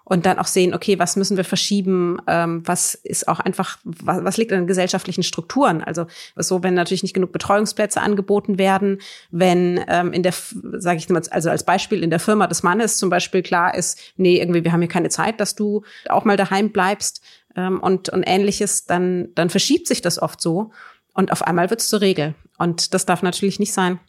und 0.05 0.27
dann 0.27 0.39
auch 0.39 0.47
sehen, 0.47 0.73
okay, 0.73 0.97
was 0.99 1.15
müssen 1.15 1.35
wir 1.35 1.43
verschieben, 1.43 2.19
ähm, 2.27 2.61
was 2.65 2.93
ist 2.93 3.27
auch 3.27 3.39
einfach, 3.39 3.79
was, 3.83 4.23
was 4.23 4.37
liegt 4.37 4.53
an 4.53 4.67
gesellschaftlichen 4.67 5.23
Strukturen? 5.23 5.83
Also 5.83 6.05
so, 6.35 6.63
wenn 6.63 6.75
natürlich 6.75 7.03
nicht 7.03 7.15
genug 7.15 7.31
Betreuungsplätze 7.31 7.99
angeboten 7.99 8.57
werden, 8.59 8.99
wenn 9.31 9.83
ähm, 9.87 10.13
in 10.13 10.21
der, 10.23 10.33
sage 10.77 10.99
ich 10.99 11.09
mal, 11.09 11.21
also 11.31 11.49
als 11.49 11.63
Beispiel 11.63 12.03
in 12.03 12.11
der 12.11 12.19
Firma 12.19 12.45
des 12.47 12.61
Mannes 12.61 12.97
zum 12.97 13.09
Beispiel 13.09 13.41
klar 13.41 13.73
ist, 13.75 13.99
nee, 14.15 14.39
irgendwie 14.39 14.63
wir 14.63 14.71
haben 14.71 14.81
hier 14.81 14.89
keine 14.89 15.09
Zeit, 15.09 15.39
dass 15.39 15.55
du 15.55 15.81
auch 16.07 16.23
mal 16.23 16.37
daheim 16.37 16.71
bleibst 16.71 17.21
ähm, 17.55 17.79
und 17.79 18.09
und 18.09 18.23
ähnliches, 18.23 18.85
dann 18.85 19.29
dann 19.33 19.49
verschiebt 19.49 19.87
sich 19.87 20.03
das 20.03 20.21
oft 20.21 20.39
so 20.39 20.71
und 21.13 21.31
auf 21.31 21.41
einmal 21.41 21.71
wird 21.71 21.81
es 21.81 21.87
zur 21.87 22.01
Regel 22.01 22.35
und 22.59 22.93
das 22.93 23.07
darf 23.07 23.23
natürlich 23.23 23.59
nicht 23.59 23.73
sein. 23.73 23.99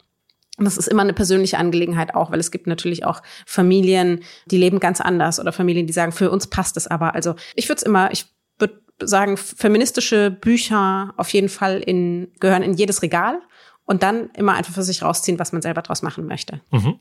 Und 0.57 0.65
das 0.65 0.77
ist 0.77 0.87
immer 0.87 1.03
eine 1.03 1.13
persönliche 1.13 1.59
Angelegenheit 1.59 2.15
auch, 2.15 2.31
weil 2.31 2.39
es 2.39 2.51
gibt 2.51 2.67
natürlich 2.67 3.05
auch 3.05 3.21
Familien, 3.45 4.23
die 4.47 4.57
leben 4.57 4.79
ganz 4.79 4.99
anders 4.99 5.39
oder 5.39 5.53
Familien, 5.53 5.85
die 5.85 5.93
sagen, 5.93 6.11
für 6.11 6.31
uns 6.31 6.47
passt 6.47 6.77
es 6.77 6.87
aber. 6.87 7.13
Also 7.13 7.35
ich 7.55 7.69
würde 7.69 7.77
es 7.77 7.83
immer, 7.83 8.11
ich 8.11 8.25
würde 8.57 8.81
sagen, 8.99 9.37
feministische 9.37 10.31
Bücher 10.31 11.13
auf 11.15 11.29
jeden 11.29 11.49
Fall 11.49 11.79
in, 11.79 12.31
gehören 12.39 12.63
in 12.63 12.73
jedes 12.73 13.03
Regal 13.03 13.39
und 13.87 14.03
dann 14.03 14.29
immer 14.31 14.53
einfach 14.53 14.73
für 14.73 14.83
sich 14.83 15.01
rausziehen, 15.01 15.39
was 15.39 15.53
man 15.53 15.61
selber 15.61 15.81
draus 15.81 16.01
machen 16.01 16.25
möchte. 16.25 16.61
Mhm. 16.71 16.99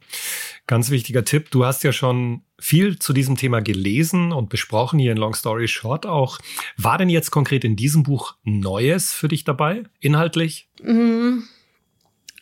Ganz 0.66 0.90
wichtiger 0.90 1.24
Tipp. 1.24 1.50
Du 1.50 1.64
hast 1.64 1.82
ja 1.82 1.92
schon 1.92 2.42
viel 2.58 2.98
zu 2.98 3.12
diesem 3.12 3.36
Thema 3.36 3.60
gelesen 3.60 4.32
und 4.32 4.50
besprochen 4.50 4.98
hier 4.98 5.12
in 5.12 5.18
Long 5.18 5.34
Story 5.34 5.66
Short 5.66 6.06
auch. 6.06 6.38
War 6.76 6.96
denn 6.96 7.08
jetzt 7.08 7.30
konkret 7.30 7.64
in 7.64 7.74
diesem 7.74 8.04
Buch 8.04 8.36
Neues 8.44 9.12
für 9.12 9.28
dich 9.28 9.44
dabei, 9.44 9.82
inhaltlich? 9.98 10.68
Mhm. 10.82 11.48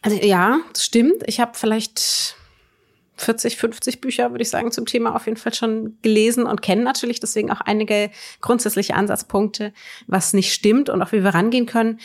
Also 0.04 0.18
ja, 0.18 0.60
das 0.70 0.84
stimmt. 0.84 1.22
Ich 1.26 1.40
habe 1.40 1.52
vielleicht 1.54 2.36
40, 3.16 3.56
50 3.56 4.02
Bücher, 4.02 4.32
würde 4.32 4.42
ich 4.42 4.50
sagen, 4.50 4.70
zum 4.70 4.84
Thema 4.84 5.16
auf 5.16 5.24
jeden 5.24 5.38
Fall 5.38 5.54
schon 5.54 5.96
gelesen 6.02 6.44
und 6.44 6.60
kenne 6.60 6.82
natürlich 6.82 7.20
deswegen 7.20 7.50
auch 7.50 7.62
einige 7.62 8.10
grundsätzliche 8.42 8.94
Ansatzpunkte, 8.96 9.72
was 10.06 10.34
nicht 10.34 10.52
stimmt 10.52 10.90
und 10.90 11.00
auch 11.00 11.12
wie 11.12 11.24
wir 11.24 11.32
rangehen 11.32 11.64
können. 11.64 12.00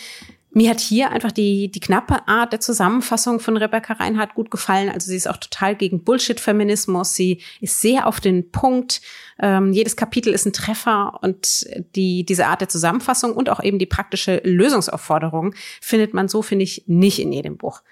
Mir 0.51 0.71
hat 0.71 0.79
hier 0.79 1.11
einfach 1.11 1.31
die, 1.31 1.69
die 1.69 1.79
knappe 1.79 2.27
Art 2.27 2.53
der 2.53 2.59
Zusammenfassung 2.59 3.39
von 3.39 3.55
Rebecca 3.55 3.93
Reinhardt 3.93 4.33
gut 4.33 4.49
gefallen. 4.49 4.89
Also 4.89 5.09
sie 5.09 5.15
ist 5.15 5.29
auch 5.29 5.37
total 5.37 5.75
gegen 5.75 6.03
Bullshit-Feminismus. 6.03 7.13
Sie 7.13 7.41
ist 7.61 7.81
sehr 7.81 8.07
auf 8.07 8.19
den 8.19 8.49
Punkt. 8.51 9.01
Ähm, 9.39 9.73
jedes 9.73 9.95
Kapitel 9.95 10.33
ist 10.33 10.47
ein 10.47 10.53
Treffer 10.53 11.19
und 11.21 11.67
die, 11.95 12.25
diese 12.25 12.47
Art 12.47 12.61
der 12.61 12.69
Zusammenfassung 12.69 13.33
und 13.33 13.49
auch 13.49 13.63
eben 13.63 13.77
die 13.77 13.85
praktische 13.85 14.41
Lösungsaufforderung 14.43 15.53
findet 15.81 16.15
man 16.15 16.27
so, 16.27 16.41
finde 16.41 16.63
ich, 16.63 16.83
nicht 16.87 17.19
in 17.19 17.31
jedem 17.31 17.57
Buch. 17.57 17.83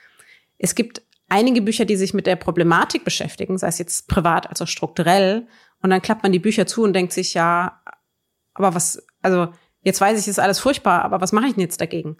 Es 0.57 0.73
gibt 0.73 1.03
einige 1.29 1.61
Bücher, 1.61 1.85
die 1.85 1.95
sich 1.95 2.15
mit 2.15 2.25
der 2.25 2.37
Problematik 2.37 3.03
beschäftigen, 3.03 3.59
sei 3.59 3.67
es 3.67 3.77
jetzt 3.77 4.07
privat 4.07 4.49
als 4.49 4.63
auch 4.63 4.67
strukturell. 4.67 5.47
Und 5.83 5.91
dann 5.91 6.01
klappt 6.01 6.23
man 6.23 6.31
die 6.31 6.39
Bücher 6.39 6.65
zu 6.65 6.83
und 6.83 6.93
denkt 6.93 7.13
sich, 7.13 7.35
ja, 7.35 7.81
aber 8.55 8.73
was, 8.73 9.05
also 9.21 9.49
Jetzt 9.87 10.01
weiß 10.01 10.19
ich, 10.19 10.27
ist 10.27 10.37
alles 10.37 10.59
furchtbar, 10.59 11.05
aber 11.05 11.21
was 11.21 11.31
mache 11.31 11.45
ich 11.47 11.53
denn 11.53 11.61
jetzt 11.61 11.79
dagegen? 11.79 12.17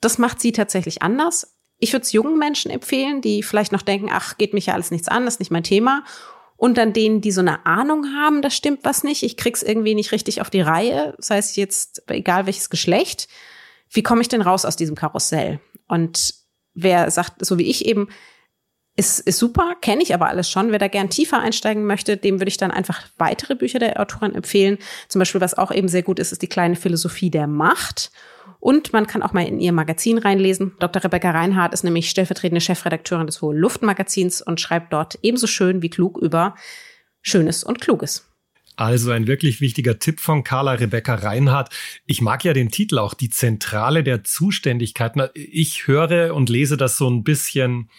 Das 0.00 0.18
macht 0.18 0.40
sie 0.40 0.50
tatsächlich 0.50 1.00
anders. 1.00 1.56
Ich 1.78 1.92
würde 1.92 2.02
es 2.02 2.10
jungen 2.10 2.36
Menschen 2.40 2.72
empfehlen, 2.72 3.20
die 3.20 3.44
vielleicht 3.44 3.70
noch 3.70 3.82
denken, 3.82 4.08
ach, 4.10 4.36
geht 4.36 4.52
mich 4.52 4.66
ja 4.66 4.74
alles 4.74 4.90
nichts 4.90 5.06
an, 5.06 5.24
das 5.24 5.34
ist 5.34 5.38
nicht 5.38 5.52
mein 5.52 5.62
Thema. 5.62 6.02
Und 6.56 6.76
dann 6.76 6.92
denen, 6.92 7.20
die 7.20 7.30
so 7.30 7.40
eine 7.40 7.66
Ahnung 7.66 8.16
haben, 8.16 8.42
da 8.42 8.50
stimmt 8.50 8.80
was 8.82 9.04
nicht, 9.04 9.22
ich 9.22 9.36
krieg's 9.36 9.62
irgendwie 9.62 9.94
nicht 9.94 10.10
richtig 10.10 10.40
auf 10.40 10.50
die 10.50 10.60
Reihe, 10.60 11.14
sei 11.18 11.38
es 11.38 11.54
jetzt 11.54 12.02
egal 12.08 12.46
welches 12.46 12.68
Geschlecht. 12.68 13.28
Wie 13.88 14.02
komme 14.02 14.22
ich 14.22 14.28
denn 14.28 14.42
raus 14.42 14.64
aus 14.64 14.74
diesem 14.74 14.96
Karussell? 14.96 15.60
Und 15.86 16.34
wer 16.74 17.12
sagt, 17.12 17.46
so 17.46 17.58
wie 17.58 17.70
ich 17.70 17.86
eben, 17.86 18.08
ist, 18.98 19.20
ist 19.20 19.38
super, 19.38 19.76
kenne 19.80 20.02
ich 20.02 20.12
aber 20.12 20.28
alles 20.28 20.50
schon. 20.50 20.72
Wer 20.72 20.80
da 20.80 20.88
gern 20.88 21.08
tiefer 21.08 21.38
einsteigen 21.38 21.84
möchte, 21.84 22.16
dem 22.16 22.40
würde 22.40 22.48
ich 22.48 22.56
dann 22.56 22.72
einfach 22.72 23.06
weitere 23.16 23.54
Bücher 23.54 23.78
der 23.78 24.00
Autorin 24.00 24.34
empfehlen. 24.34 24.78
Zum 25.08 25.20
Beispiel, 25.20 25.40
was 25.40 25.56
auch 25.56 25.70
eben 25.70 25.88
sehr 25.88 26.02
gut 26.02 26.18
ist, 26.18 26.32
ist 26.32 26.42
die 26.42 26.48
kleine 26.48 26.74
Philosophie 26.74 27.30
der 27.30 27.46
Macht. 27.46 28.10
Und 28.58 28.92
man 28.92 29.06
kann 29.06 29.22
auch 29.22 29.32
mal 29.32 29.46
in 29.46 29.60
ihr 29.60 29.72
Magazin 29.72 30.18
reinlesen. 30.18 30.72
Dr. 30.80 31.04
Rebecca 31.04 31.30
Reinhardt 31.30 31.74
ist 31.74 31.84
nämlich 31.84 32.10
stellvertretende 32.10 32.60
Chefredakteurin 32.60 33.26
des 33.26 33.40
Hohe 33.40 33.56
Luftmagazins 33.56 34.42
und 34.42 34.60
schreibt 34.60 34.92
dort 34.92 35.16
ebenso 35.22 35.46
schön 35.46 35.80
wie 35.80 35.90
klug 35.90 36.18
über 36.18 36.56
Schönes 37.22 37.62
und 37.62 37.80
Kluges. 37.80 38.26
Also 38.74 39.10
ein 39.10 39.26
wirklich 39.26 39.60
wichtiger 39.60 39.98
Tipp 39.98 40.20
von 40.20 40.44
Carla 40.44 40.72
Rebecca 40.72 41.14
Reinhardt. 41.14 41.70
Ich 42.06 42.20
mag 42.20 42.44
ja 42.44 42.52
den 42.52 42.70
Titel 42.70 42.98
auch, 42.98 43.14
die 43.14 43.28
Zentrale 43.28 44.04
der 44.04 44.24
Zuständigkeiten. 44.24 45.28
Ich 45.34 45.86
höre 45.86 46.34
und 46.34 46.48
lese 46.48 46.76
das 46.76 46.96
so 46.96 47.08
ein 47.08 47.24
bisschen 47.24 47.90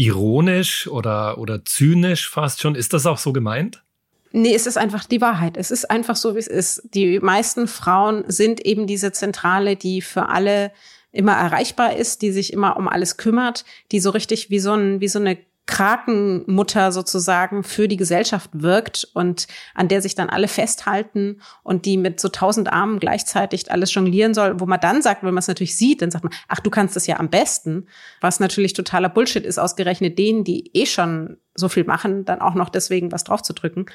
ironisch 0.00 0.88
oder, 0.88 1.36
oder 1.36 1.62
zynisch 1.64 2.28
fast 2.28 2.62
schon. 2.62 2.74
Ist 2.74 2.94
das 2.94 3.04
auch 3.04 3.18
so 3.18 3.34
gemeint? 3.34 3.84
Nee, 4.32 4.54
es 4.54 4.66
ist 4.66 4.78
einfach 4.78 5.04
die 5.04 5.20
Wahrheit. 5.20 5.58
Es 5.58 5.70
ist 5.70 5.90
einfach 5.90 6.16
so, 6.16 6.34
wie 6.34 6.38
es 6.38 6.46
ist. 6.46 6.82
Die 6.94 7.20
meisten 7.20 7.68
Frauen 7.68 8.24
sind 8.26 8.64
eben 8.64 8.86
diese 8.86 9.12
Zentrale, 9.12 9.76
die 9.76 10.00
für 10.00 10.30
alle 10.30 10.72
immer 11.12 11.32
erreichbar 11.32 11.96
ist, 11.96 12.22
die 12.22 12.32
sich 12.32 12.52
immer 12.52 12.78
um 12.78 12.88
alles 12.88 13.18
kümmert, 13.18 13.66
die 13.92 14.00
so 14.00 14.10
richtig 14.10 14.48
wie 14.48 14.60
so, 14.60 14.72
ein, 14.72 15.00
wie 15.00 15.08
so 15.08 15.18
eine 15.18 15.36
Krakenmutter 15.66 16.90
sozusagen 16.90 17.62
für 17.62 17.86
die 17.86 17.96
Gesellschaft 17.96 18.50
wirkt 18.52 19.08
und 19.14 19.46
an 19.74 19.88
der 19.88 20.02
sich 20.02 20.14
dann 20.14 20.28
alle 20.28 20.48
festhalten 20.48 21.40
und 21.62 21.86
die 21.86 21.96
mit 21.96 22.18
so 22.18 22.28
tausend 22.28 22.72
Armen 22.72 22.98
gleichzeitig 22.98 23.70
alles 23.70 23.94
jonglieren 23.94 24.34
soll, 24.34 24.58
wo 24.58 24.66
man 24.66 24.80
dann 24.80 25.00
sagt, 25.00 25.22
wenn 25.22 25.32
man 25.32 25.38
es 25.38 25.48
natürlich 25.48 25.76
sieht, 25.76 26.02
dann 26.02 26.10
sagt 26.10 26.24
man, 26.24 26.32
ach, 26.48 26.60
du 26.60 26.70
kannst 26.70 26.96
es 26.96 27.06
ja 27.06 27.20
am 27.20 27.30
besten, 27.30 27.86
was 28.20 28.40
natürlich 28.40 28.72
totaler 28.72 29.08
Bullshit 29.08 29.46
ist, 29.46 29.58
ausgerechnet 29.58 30.18
denen, 30.18 30.44
die 30.44 30.70
eh 30.74 30.86
schon 30.86 31.36
so 31.54 31.68
viel 31.68 31.84
machen, 31.84 32.24
dann 32.24 32.40
auch 32.40 32.54
noch 32.54 32.68
deswegen 32.68 33.12
was 33.12 33.24
draufzudrücken. 33.24 33.86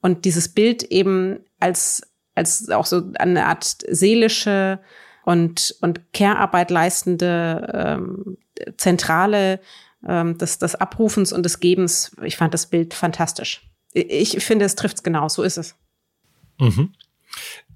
Und 0.00 0.24
dieses 0.24 0.48
Bild 0.48 0.84
eben 0.84 1.40
als, 1.58 2.02
als 2.36 2.70
auch 2.70 2.86
so 2.86 3.02
eine 3.18 3.46
Art 3.46 3.64
seelische 3.88 4.78
und, 5.24 5.76
und 5.80 6.12
Care-Arbeit 6.12 6.70
leistende 6.70 7.70
ähm, 7.74 8.38
zentrale 8.76 9.60
ähm, 10.06 10.38
des, 10.38 10.58
des 10.58 10.74
Abrufens 10.74 11.32
und 11.32 11.42
des 11.42 11.60
Gebens. 11.60 12.14
Ich 12.22 12.36
fand 12.36 12.54
das 12.54 12.66
Bild 12.66 12.94
fantastisch. 12.94 13.68
Ich 13.92 14.42
finde, 14.44 14.64
es 14.64 14.74
trifft 14.74 14.98
es 14.98 15.02
genau, 15.02 15.28
so 15.28 15.42
ist 15.42 15.56
es. 15.56 15.74
Mhm. 16.58 16.92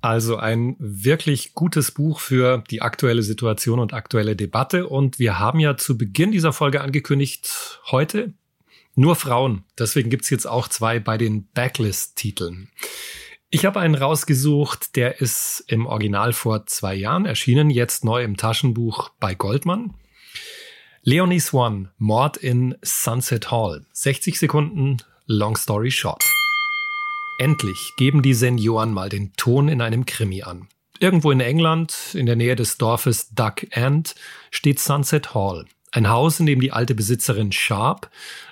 Also 0.00 0.36
ein 0.36 0.76
wirklich 0.78 1.54
gutes 1.54 1.92
Buch 1.92 2.18
für 2.18 2.64
die 2.70 2.82
aktuelle 2.82 3.22
Situation 3.22 3.78
und 3.78 3.94
aktuelle 3.94 4.34
Debatte. 4.34 4.88
Und 4.88 5.18
wir 5.18 5.38
haben 5.38 5.60
ja 5.60 5.76
zu 5.76 5.96
Beginn 5.96 6.32
dieser 6.32 6.52
Folge 6.52 6.80
angekündigt, 6.80 7.80
heute 7.90 8.34
nur 8.94 9.16
Frauen. 9.16 9.64
Deswegen 9.78 10.10
gibt's 10.10 10.30
jetzt 10.30 10.46
auch 10.46 10.68
zwei 10.68 10.98
bei 10.98 11.18
den 11.18 11.48
Backlist-Titeln. 11.54 12.68
Ich 13.48 13.64
habe 13.64 13.80
einen 13.80 13.94
rausgesucht, 13.94 14.96
der 14.96 15.20
ist 15.20 15.64
im 15.68 15.86
Original 15.86 16.32
vor 16.32 16.66
zwei 16.66 16.94
Jahren 16.94 17.26
erschienen, 17.26 17.70
jetzt 17.70 18.04
neu 18.04 18.24
im 18.24 18.36
Taschenbuch 18.36 19.10
bei 19.20 19.34
Goldmann. 19.34 19.94
Leonie 21.04 21.40
Swan, 21.40 21.88
Mord 21.98 22.36
in 22.36 22.76
Sunset 22.80 23.50
Hall. 23.50 23.84
60 23.92 24.38
Sekunden, 24.38 24.98
long 25.26 25.56
story 25.56 25.90
short. 25.90 26.22
Endlich 27.38 27.94
geben 27.96 28.22
die 28.22 28.34
Senioren 28.34 28.92
mal 28.92 29.08
den 29.08 29.32
Ton 29.32 29.66
in 29.66 29.80
einem 29.80 30.06
Krimi 30.06 30.44
an. 30.44 30.68
Irgendwo 31.00 31.32
in 31.32 31.40
England, 31.40 32.14
in 32.14 32.26
der 32.26 32.36
Nähe 32.36 32.54
des 32.54 32.78
Dorfes 32.78 33.30
Duck 33.34 33.66
End, 33.70 34.14
steht 34.52 34.78
Sunset 34.78 35.34
Hall. 35.34 35.66
Ein 35.90 36.08
Haus, 36.08 36.38
in 36.38 36.46
dem 36.46 36.60
die 36.60 36.70
alte 36.70 36.94
Besitzerin 36.94 37.50
Sharp 37.50 38.08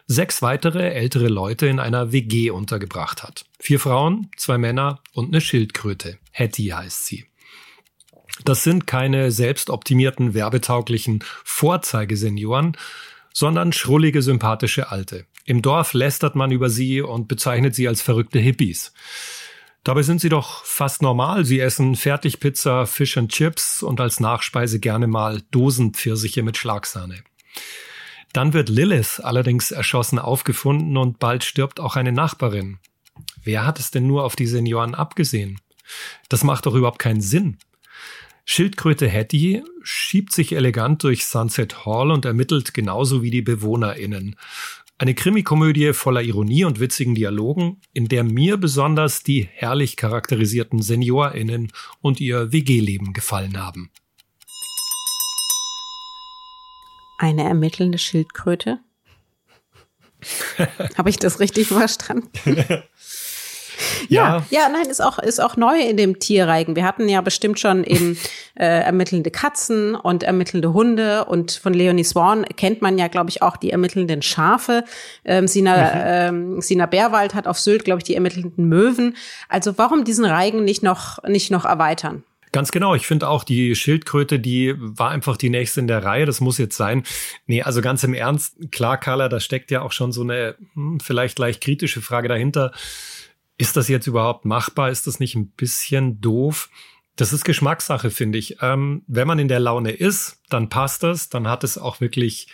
sechs 0.08 0.42
weitere 0.42 0.90
ältere 0.90 1.28
Leute 1.28 1.68
in 1.68 1.78
einer 1.78 2.10
WG 2.10 2.50
untergebracht 2.50 3.22
hat. 3.22 3.44
Vier 3.60 3.78
Frauen, 3.78 4.28
zwei 4.36 4.58
Männer 4.58 4.98
und 5.12 5.28
eine 5.28 5.40
Schildkröte. 5.40 6.18
Hetty 6.32 6.66
heißt 6.66 7.06
sie. 7.06 7.29
Das 8.44 8.64
sind 8.64 8.86
keine 8.86 9.30
selbstoptimierten, 9.30 10.34
werbetauglichen 10.34 11.24
Vorzeigesenioren, 11.44 12.76
sondern 13.32 13.72
schrullige, 13.72 14.22
sympathische 14.22 14.90
Alte. 14.90 15.26
Im 15.44 15.62
Dorf 15.62 15.94
lästert 15.94 16.36
man 16.36 16.50
über 16.50 16.70
sie 16.70 17.00
und 17.00 17.28
bezeichnet 17.28 17.74
sie 17.74 17.88
als 17.88 18.02
verrückte 18.02 18.38
Hippies. 18.38 18.92
Dabei 19.82 20.02
sind 20.02 20.20
sie 20.20 20.28
doch 20.28 20.64
fast 20.64 21.00
normal. 21.00 21.44
Sie 21.44 21.58
essen 21.58 21.96
Fertigpizza, 21.96 22.84
Fish 22.86 23.16
and 23.16 23.32
Chips 23.32 23.82
und 23.82 24.00
als 24.00 24.20
Nachspeise 24.20 24.78
gerne 24.78 25.06
mal 25.06 25.42
Dosenpfirsiche 25.50 26.42
mit 26.42 26.58
Schlagsahne. 26.58 27.22
Dann 28.32 28.52
wird 28.52 28.68
Lilith 28.68 29.20
allerdings 29.20 29.70
erschossen 29.70 30.18
aufgefunden 30.18 30.96
und 30.96 31.18
bald 31.18 31.44
stirbt 31.44 31.80
auch 31.80 31.96
eine 31.96 32.12
Nachbarin. 32.12 32.78
Wer 33.42 33.66
hat 33.66 33.80
es 33.80 33.90
denn 33.90 34.06
nur 34.06 34.24
auf 34.24 34.36
die 34.36 34.46
Senioren 34.46 34.94
abgesehen? 34.94 35.60
Das 36.28 36.44
macht 36.44 36.66
doch 36.66 36.74
überhaupt 36.74 36.98
keinen 36.98 37.22
Sinn. 37.22 37.58
Schildkröte 38.44 39.08
Hetty 39.08 39.62
schiebt 39.82 40.32
sich 40.32 40.52
elegant 40.52 41.02
durch 41.04 41.26
Sunset 41.26 41.84
Hall 41.84 42.10
und 42.10 42.24
ermittelt 42.24 42.74
genauso 42.74 43.22
wie 43.22 43.30
die 43.30 43.42
BewohnerInnen. 43.42 44.36
Eine 44.98 45.14
Krimikomödie 45.14 45.94
voller 45.94 46.22
Ironie 46.22 46.64
und 46.64 46.78
witzigen 46.78 47.14
Dialogen, 47.14 47.80
in 47.94 48.08
der 48.08 48.22
mir 48.22 48.58
besonders 48.58 49.22
die 49.22 49.48
herrlich 49.50 49.96
charakterisierten 49.96 50.82
SeniorInnen 50.82 51.72
und 52.02 52.20
ihr 52.20 52.52
WG-Leben 52.52 53.14
gefallen 53.14 53.58
haben. 53.58 53.90
Eine 57.16 57.44
ermittelnde 57.44 57.96
Schildkröte? 57.96 58.80
Habe 60.98 61.08
ich 61.08 61.18
das 61.18 61.40
richtig 61.40 61.68
verstanden? 61.68 62.28
Ja, 64.08 64.44
ja, 64.50 64.68
nein, 64.68 64.86
ist 64.86 65.02
auch, 65.02 65.18
ist 65.18 65.40
auch 65.40 65.56
neu 65.56 65.80
in 65.80 65.96
dem 65.96 66.18
Tierreigen. 66.18 66.76
Wir 66.76 66.84
hatten 66.84 67.08
ja 67.08 67.20
bestimmt 67.20 67.60
schon 67.60 67.84
eben 67.84 68.18
äh, 68.54 68.64
ermittelnde 68.64 69.30
Katzen 69.30 69.94
und 69.94 70.22
ermittelnde 70.22 70.72
Hunde 70.72 71.24
und 71.24 71.52
von 71.52 71.74
Leonie 71.74 72.04
Swan 72.04 72.44
kennt 72.56 72.82
man 72.82 72.98
ja, 72.98 73.08
glaube 73.08 73.30
ich, 73.30 73.42
auch 73.42 73.56
die 73.56 73.70
ermittelnden 73.70 74.22
Schafe. 74.22 74.84
Ähm, 75.24 75.46
Sina, 75.46 75.76
mhm. 75.76 76.56
ähm, 76.56 76.60
Sina 76.60 76.86
Bärwald 76.86 77.34
hat 77.34 77.46
auf 77.46 77.58
Sylt, 77.58 77.84
glaube 77.84 77.98
ich, 77.98 78.04
die 78.04 78.14
ermittelnden 78.14 78.68
Möwen. 78.68 79.16
Also 79.48 79.78
warum 79.78 80.04
diesen 80.04 80.24
Reigen 80.24 80.64
nicht 80.64 80.82
noch, 80.82 81.22
nicht 81.24 81.50
noch 81.50 81.64
erweitern? 81.64 82.24
Ganz 82.52 82.72
genau. 82.72 82.96
Ich 82.96 83.06
finde 83.06 83.28
auch 83.28 83.44
die 83.44 83.76
Schildkröte, 83.76 84.40
die 84.40 84.74
war 84.76 85.10
einfach 85.10 85.36
die 85.36 85.50
nächste 85.50 85.80
in 85.80 85.86
der 85.86 86.04
Reihe. 86.04 86.26
Das 86.26 86.40
muss 86.40 86.58
jetzt 86.58 86.76
sein. 86.76 87.04
Nee, 87.46 87.62
also 87.62 87.80
ganz 87.80 88.02
im 88.02 88.12
Ernst, 88.12 88.72
klar, 88.72 88.98
Carla, 88.98 89.28
da 89.28 89.38
steckt 89.38 89.70
ja 89.70 89.82
auch 89.82 89.92
schon 89.92 90.10
so 90.10 90.22
eine 90.22 90.56
hm, 90.74 90.98
vielleicht 90.98 91.38
leicht 91.38 91.62
kritische 91.62 92.02
Frage 92.02 92.28
dahinter. 92.28 92.72
Ist 93.60 93.76
das 93.76 93.88
jetzt 93.88 94.06
überhaupt 94.06 94.46
machbar? 94.46 94.90
Ist 94.90 95.06
das 95.06 95.20
nicht 95.20 95.34
ein 95.34 95.50
bisschen 95.50 96.18
doof? 96.22 96.70
Das 97.16 97.34
ist 97.34 97.44
Geschmackssache, 97.44 98.10
finde 98.10 98.38
ich. 98.38 98.56
Ähm, 98.62 99.02
wenn 99.06 99.28
man 99.28 99.38
in 99.38 99.48
der 99.48 99.60
Laune 99.60 99.90
ist, 99.90 100.38
dann 100.48 100.70
passt 100.70 101.02
das, 101.02 101.28
dann 101.28 101.46
hat 101.46 101.62
es 101.62 101.76
auch 101.76 102.00
wirklich 102.00 102.48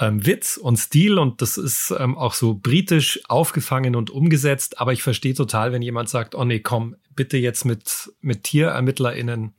ähm, 0.00 0.26
Witz 0.26 0.56
und 0.56 0.78
Stil 0.78 1.16
und 1.16 1.42
das 1.42 1.56
ist 1.56 1.94
ähm, 1.96 2.18
auch 2.18 2.34
so 2.34 2.54
britisch 2.54 3.20
aufgefangen 3.28 3.94
und 3.94 4.10
umgesetzt. 4.10 4.80
Aber 4.80 4.92
ich 4.92 5.04
verstehe 5.04 5.34
total, 5.34 5.70
wenn 5.70 5.80
jemand 5.80 6.08
sagt, 6.08 6.34
oh 6.34 6.44
nee, 6.44 6.58
komm, 6.58 6.96
bitte 7.14 7.36
jetzt 7.36 7.64
mit, 7.64 8.12
mit 8.20 8.42
TierermittlerInnen. 8.42 9.54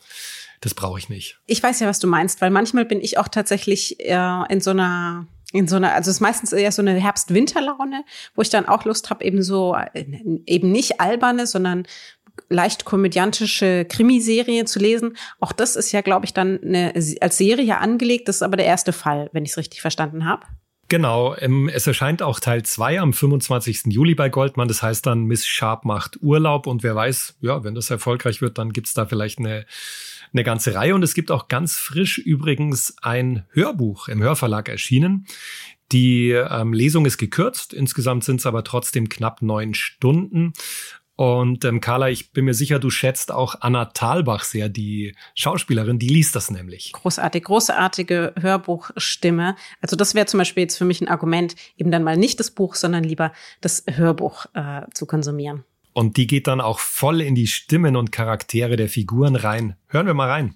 Das 0.60 0.74
brauche 0.74 1.00
ich 1.00 1.08
nicht. 1.08 1.40
Ich 1.46 1.64
weiß 1.64 1.80
ja, 1.80 1.88
was 1.88 2.00
du 2.00 2.08
meinst, 2.08 2.42
weil 2.42 2.52
manchmal 2.52 2.84
bin 2.84 3.00
ich 3.00 3.18
auch 3.18 3.30
tatsächlich 3.30 4.02
äh, 4.02 4.44
in 4.50 4.60
so 4.60 4.72
einer 4.72 5.28
in 5.52 5.68
so 5.68 5.76
einer, 5.76 5.94
also 5.94 6.10
es 6.10 6.18
ist 6.18 6.22
meistens 6.22 6.54
eher 6.54 6.72
so 6.72 6.82
eine 6.82 6.94
Herbst-Winter-Laune, 6.94 8.04
wo 8.36 8.42
ich 8.42 8.50
dann 8.50 8.68
auch 8.68 8.86
Lust 8.86 9.10
habe, 9.10 9.24
eben 9.24 9.42
so, 9.42 9.76
äh, 9.76 10.06
eben 10.46 10.72
nicht 10.72 11.02
alberne, 11.02 11.48
sondern 11.48 11.86
leicht 12.50 12.86
komödiantische 12.86 13.86
Krimiserie 13.86 14.66
zu 14.66 14.80
lesen. 14.80 15.18
Auch 15.40 15.52
das 15.52 15.76
ist 15.76 15.92
ja, 15.92 16.02
glaube 16.02 16.26
ich, 16.26 16.34
dann 16.34 16.60
eine, 16.64 16.94
als 17.22 17.38
Serie 17.38 17.78
angelegt. 17.78 18.28
Das 18.28 18.38
ist 18.38 18.44
aber 18.44 18.58
der 18.58 18.66
erste 18.66 18.94
Fall, 18.94 19.30
wenn 19.34 19.44
ich 19.44 19.52
es 19.52 19.58
richtig 19.58 19.82
verstanden 19.82 20.26
habe. 20.26 20.46
Genau, 20.92 21.38
ähm, 21.38 21.70
es 21.74 21.88
erscheint 21.88 22.22
auch 22.22 22.42
Teil 22.42 22.64
2 22.64 23.00
am 23.00 23.14
25. 23.14 23.84
Juli 23.88 24.14
bei 24.14 24.28
Goldman. 24.28 24.68
Das 24.68 24.84
heißt 24.84 25.06
dann, 25.06 25.24
Miss 25.24 25.48
Sharp 25.48 25.86
macht 25.86 26.22
Urlaub 26.22 26.68
und 26.68 26.84
wer 26.84 26.96
weiß, 26.96 27.38
ja, 27.40 27.64
wenn 27.64 27.76
das 27.76 27.90
erfolgreich 27.90 28.42
wird, 28.42 28.58
dann 28.58 28.74
gibt's 28.74 28.94
da 28.94 29.06
vielleicht 29.06 29.40
eine 29.40 29.66
eine 30.34 30.44
ganze 30.44 30.76
Reihe. 30.76 30.96
Und 30.96 31.04
es 31.04 31.14
gibt 31.14 31.32
auch 31.32 31.48
ganz 31.48 31.78
frisch 31.78 32.18
übrigens 32.18 32.96
ein 33.02 33.46
Hörbuch 33.52 34.08
im 34.08 34.22
Hörverlag 34.22 34.70
erschienen. 34.70 35.26
Die 35.92 36.30
ähm, 36.30 36.74
Lesung 36.74 37.06
ist 37.06 37.18
gekürzt, 37.18 37.74
insgesamt 37.74 38.24
sind 38.24 38.40
es 38.40 38.46
aber 38.46 38.64
trotzdem 38.64 39.10
knapp 39.10 39.42
neun 39.42 39.74
Stunden. 39.74 40.54
Und 41.18 41.66
ähm, 41.66 41.82
Carla, 41.82 42.10
ich 42.10 42.32
bin 42.32 42.46
mir 42.46 42.54
sicher, 42.54 42.80
du 42.80 42.90
schätzt 42.90 43.32
auch 43.32 43.56
Anna 43.60 43.86
Thalbach 43.86 44.44
sehr, 44.44 44.70
die 44.70 45.16
Schauspielerin, 45.36 46.00
die 46.00 46.08
liest 46.08 46.36
das 46.36 46.50
nämlich. 46.50 46.94
Großartig, 46.94 47.44
großartige 47.44 48.34
Hörbuchstimme. 48.40 49.56
Also 49.82 49.96
das 49.96 50.16
wäre 50.16 50.26
zum 50.26 50.40
Beispiel 50.40 50.64
jetzt 50.64 50.78
für 50.78 50.86
mich 50.86 51.02
ein 51.02 51.10
Argument, 51.10 51.56
eben 51.78 51.92
dann 51.92 52.04
mal 52.04 52.18
nicht 52.18 52.40
das 52.40 52.50
Buch, 52.50 52.74
sondern 52.74 53.04
lieber 53.04 53.34
das 53.60 53.84
Hörbuch 53.88 54.48
äh, 54.54 54.84
zu 54.94 55.06
konsumieren. 55.06 55.64
Und 55.94 56.18
die 56.18 56.28
geht 56.28 56.48
dann 56.48 56.62
auch 56.62 56.80
voll 56.80 57.22
in 57.22 57.36
die 57.36 57.48
Stimmen 57.48 57.96
und 57.96 58.12
Charaktere 58.12 58.76
der 58.76 58.90
Figuren 58.90 59.36
rein. 59.36 59.76
Hören 59.88 60.08
wir 60.08 60.14
mal 60.14 60.30
rein. 60.30 60.56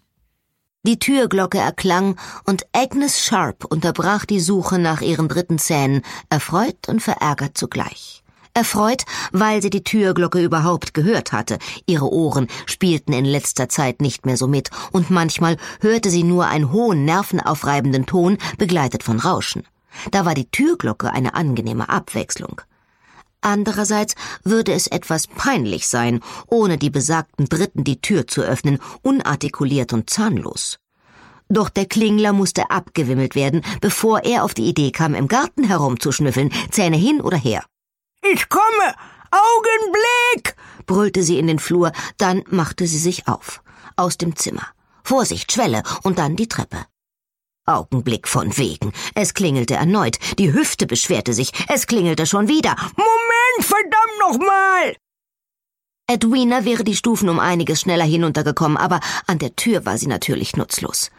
Die 0.84 1.00
Türglocke 1.00 1.58
erklang 1.58 2.16
und 2.46 2.68
Agnes 2.72 3.20
Sharp 3.26 3.66
unterbrach 3.66 4.26
die 4.26 4.40
Suche 4.40 4.78
nach 4.78 5.02
ihren 5.02 5.28
dritten 5.28 5.58
Zähnen, 5.58 6.04
erfreut 6.30 6.88
und 6.88 7.02
verärgert 7.02 7.58
zugleich. 7.58 8.24
Erfreut, 8.54 9.04
weil 9.32 9.62
sie 9.64 9.72
die 9.72 9.84
Türglocke 9.84 10.40
überhaupt 10.40 10.94
gehört 10.94 11.34
hatte. 11.34 11.58
Ihre 11.88 12.14
Ohren 12.14 12.48
spielten 12.68 13.14
in 13.14 13.26
letzter 13.26 13.68
Zeit 13.68 14.00
nicht 14.00 14.26
mehr 14.28 14.38
so 14.38 14.48
mit, 14.48 14.70
und 14.92 15.10
manchmal 15.10 15.58
hörte 15.82 16.12
sie 16.12 16.24
nur 16.24 16.46
einen 16.46 16.72
hohen, 16.72 17.04
nervenaufreibenden 17.04 18.06
Ton, 18.06 18.38
begleitet 18.60 19.02
von 19.02 19.20
Rauschen. 19.20 19.64
Da 20.12 20.24
war 20.24 20.36
die 20.36 20.50
Türglocke 20.52 21.12
eine 21.12 21.34
angenehme 21.34 21.90
Abwechslung. 21.90 22.62
Andererseits 23.46 24.16
würde 24.44 24.74
es 24.74 24.88
etwas 24.88 25.28
peinlich 25.28 25.88
sein, 25.88 26.22
ohne 26.48 26.80
die 26.80 26.90
besagten 26.90 27.46
Dritten 27.48 27.84
die 27.84 28.02
Tür 28.02 28.26
zu 28.26 28.42
öffnen, 28.42 28.80
unartikuliert 29.04 29.94
und 29.94 30.10
zahnlos. 30.10 30.80
Doch 31.48 31.70
der 31.70 31.86
Klingler 31.86 32.34
musste 32.34 32.72
abgewimmelt 32.72 33.36
werden, 33.36 33.62
bevor 33.82 34.24
er 34.24 34.44
auf 34.44 34.56
die 34.56 34.66
Idee 34.66 34.90
kam, 34.90 35.14
im 35.14 35.28
Garten 35.28 35.64
herumzuschnüffeln, 35.64 36.52
Zähne 36.72 36.98
hin 36.98 37.22
oder 37.22 37.38
her. 37.38 37.64
Ich 38.34 38.50
komme! 38.50 38.96
Augenblick! 39.30 40.56
brüllte 40.88 41.22
sie 41.22 41.38
in 41.38 41.46
den 41.46 41.60
Flur, 41.60 41.92
dann 42.18 42.44
machte 42.50 42.88
sie 42.88 42.98
sich 42.98 43.28
auf. 43.28 43.62
Aus 43.96 44.18
dem 44.18 44.36
Zimmer. 44.36 44.66
Vorsicht, 45.04 45.52
Schwelle 45.52 45.84
und 46.02 46.18
dann 46.18 46.36
die 46.36 46.48
Treppe. 46.48 46.88
Augenblick 47.66 48.28
von 48.28 48.58
wegen. 48.58 48.94
Es 49.16 49.34
klingelte 49.34 49.76
erneut. 49.76 50.18
Die 50.38 50.54
Hüfte 50.54 50.88
beschwerte 50.88 51.34
sich. 51.34 51.52
Es 51.68 51.88
klingelte 51.88 52.26
schon 52.26 52.48
wieder. 52.48 52.76
Moment, 52.96 53.62
verdammt 53.62 54.20
nochmal! 54.20 54.96
Edwina 56.08 56.66
wäre 56.66 56.84
die 56.84 56.96
Stufen 56.96 57.30
um 57.30 57.40
einiges 57.40 57.82
schneller 57.82 58.04
hinuntergekommen, 58.04 58.78
aber 58.78 59.00
an 59.26 59.40
der 59.40 59.56
Tür 59.56 59.86
war 59.86 59.98
sie 59.98 60.06
natürlich 60.06 60.56
nutzlos. 60.56 61.10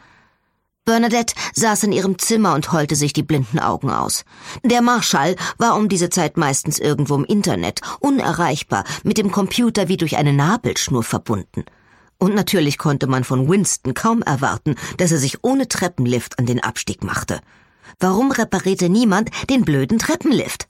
Bernadette 0.85 1.35
saß 1.53 1.83
in 1.83 1.91
ihrem 1.91 2.17
Zimmer 2.17 2.53
und 2.55 2.71
heulte 2.71 2.95
sich 2.95 3.11
die 3.11 3.23
blinden 3.23 3.59
Augen 3.59 3.89
aus. 3.89 4.23
Der 4.63 4.81
Marschall 4.81 5.35
war 5.57 5.75
um 5.75 5.89
diese 5.89 6.09
Zeit 6.09 6.37
meistens 6.37 6.79
irgendwo 6.79 7.15
im 7.15 7.25
Internet, 7.25 7.81
unerreichbar, 7.99 8.85
mit 9.03 9.17
dem 9.17 9.29
Computer 9.29 9.89
wie 9.89 9.97
durch 9.97 10.15
eine 10.15 10.31
Nabelschnur 10.31 11.03
verbunden. 11.03 11.65
Und 12.19 12.33
natürlich 12.33 12.77
konnte 12.77 13.07
man 13.07 13.23
von 13.23 13.47
Winston 13.47 13.93
kaum 13.93 14.21
erwarten, 14.21 14.75
dass 14.97 15.11
er 15.11 15.19
sich 15.19 15.43
ohne 15.43 15.67
Treppenlift 15.67 16.39
an 16.39 16.45
den 16.45 16.63
Abstieg 16.63 17.03
machte. 17.03 17.39
Warum 17.99 18.31
reparierte 18.31 18.89
niemand 18.89 19.29
den 19.49 19.63
blöden 19.65 19.99
Treppenlift? 19.99 20.67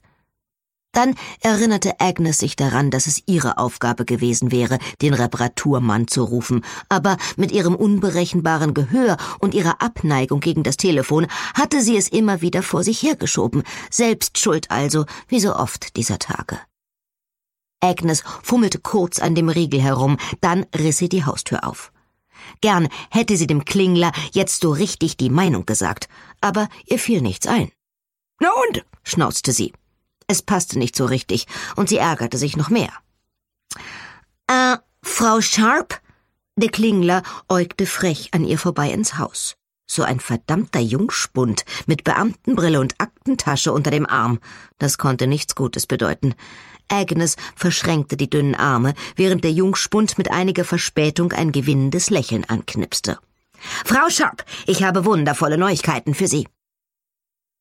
Dann 0.92 1.14
erinnerte 1.42 2.00
Agnes 2.00 2.38
sich 2.38 2.56
daran, 2.56 2.90
dass 2.90 3.06
es 3.06 3.22
ihre 3.26 3.58
Aufgabe 3.58 4.04
gewesen 4.04 4.50
wäre, 4.50 4.78
den 5.02 5.14
Reparaturmann 5.14 6.08
zu 6.08 6.24
rufen, 6.24 6.64
aber 6.88 7.18
mit 7.36 7.52
ihrem 7.52 7.74
unberechenbaren 7.74 8.72
Gehör 8.72 9.16
und 9.38 9.54
ihrer 9.54 9.82
Abneigung 9.82 10.40
gegen 10.40 10.62
das 10.62 10.76
Telefon 10.76 11.26
hatte 11.54 11.82
sie 11.82 11.96
es 11.96 12.08
immer 12.08 12.40
wieder 12.40 12.62
vor 12.62 12.82
sich 12.82 13.02
hergeschoben, 13.02 13.62
selbst 13.90 14.38
schuld 14.38 14.70
also, 14.70 15.04
wie 15.28 15.40
so 15.40 15.54
oft 15.54 15.96
dieser 15.96 16.18
Tage. 16.18 16.58
Agnes 17.80 18.22
fummelte 18.42 18.78
kurz 18.78 19.18
an 19.18 19.34
dem 19.34 19.48
Riegel 19.48 19.80
herum, 19.80 20.18
dann 20.40 20.66
riss 20.74 20.98
sie 20.98 21.08
die 21.08 21.24
Haustür 21.24 21.66
auf. 21.66 21.92
Gern 22.60 22.88
hätte 23.10 23.36
sie 23.36 23.46
dem 23.46 23.64
Klingler 23.64 24.12
jetzt 24.32 24.62
so 24.62 24.70
richtig 24.70 25.16
die 25.16 25.30
Meinung 25.30 25.66
gesagt, 25.66 26.08
aber 26.40 26.68
ihr 26.86 26.98
fiel 26.98 27.20
nichts 27.20 27.46
ein. 27.46 27.70
Na 28.40 28.50
und? 28.68 28.84
schnauzte 29.02 29.52
sie. 29.52 29.72
Es 30.26 30.42
passte 30.42 30.78
nicht 30.78 30.94
so 30.94 31.06
richtig, 31.06 31.46
und 31.76 31.88
sie 31.88 31.96
ärgerte 31.96 32.36
sich 32.36 32.56
noch 32.56 32.68
mehr. 32.68 32.92
Äh, 34.46 34.76
Frau 35.02 35.40
Sharp? 35.40 36.00
Der 36.56 36.70
Klingler 36.70 37.22
äugte 37.48 37.86
frech 37.86 38.30
an 38.32 38.44
ihr 38.44 38.58
vorbei 38.58 38.90
ins 38.90 39.16
Haus. 39.16 39.56
So 39.86 40.02
ein 40.02 40.20
verdammter 40.20 40.80
Jungspund 40.80 41.64
mit 41.86 42.04
Beamtenbrille 42.04 42.80
und 42.80 42.94
Aktentasche 42.98 43.72
unter 43.72 43.90
dem 43.90 44.06
Arm. 44.06 44.38
Das 44.78 44.98
konnte 44.98 45.26
nichts 45.26 45.54
Gutes 45.54 45.86
bedeuten. 45.86 46.34
Agnes 46.88 47.36
verschränkte 47.54 48.16
die 48.16 48.30
dünnen 48.30 48.54
Arme, 48.54 48.94
während 49.16 49.44
der 49.44 49.52
Jungspund 49.52 50.18
mit 50.18 50.30
einiger 50.30 50.64
Verspätung 50.64 51.32
ein 51.32 51.52
gewinnendes 51.52 52.10
Lächeln 52.10 52.44
anknipste. 52.48 53.18
Frau 53.84 54.08
Sharp, 54.08 54.44
ich 54.66 54.82
habe 54.82 55.04
wundervolle 55.04 55.58
Neuigkeiten 55.58 56.14
für 56.14 56.28
Sie. 56.28 56.46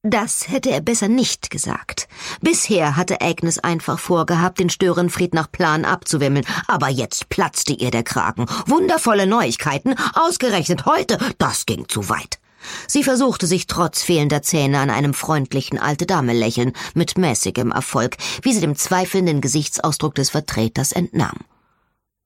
Das 0.03 0.47
hätte 0.47 0.69
er 0.69 0.79
besser 0.79 1.07
nicht 1.09 1.49
gesagt. 1.49 2.07
Bisher 2.39 2.95
hatte 2.95 3.19
Agnes 3.19 3.59
einfach 3.59 3.99
vorgehabt, 3.99 4.59
den 4.59 4.69
Störenfried 4.69 5.33
nach 5.33 5.51
Plan 5.51 5.85
abzuwimmeln, 5.85 6.45
aber 6.67 6.87
jetzt 6.87 7.29
platzte 7.29 7.73
ihr 7.73 7.91
der 7.91 8.03
Kragen. 8.03 8.45
Wundervolle 8.67 9.27
Neuigkeiten, 9.27 9.95
ausgerechnet 10.13 10.85
heute, 10.85 11.17
das 11.39 11.65
ging 11.65 11.89
zu 11.89 12.09
weit. 12.09 12.39
Sie 12.87 13.03
versuchte 13.03 13.47
sich 13.47 13.67
trotz 13.67 14.03
fehlender 14.03 14.41
Zähne 14.41 14.79
an 14.79 14.89
einem 14.89 15.13
freundlichen 15.13 15.79
alte 15.79 16.05
Dame 16.05 16.33
lächeln, 16.33 16.73
mit 16.93 17.17
mäßigem 17.17 17.71
Erfolg, 17.71 18.17
wie 18.41 18.53
sie 18.53 18.61
dem 18.61 18.75
zweifelnden 18.75 19.41
Gesichtsausdruck 19.41 20.15
des 20.15 20.29
Vertreters 20.29 20.91
entnahm. 20.91 21.37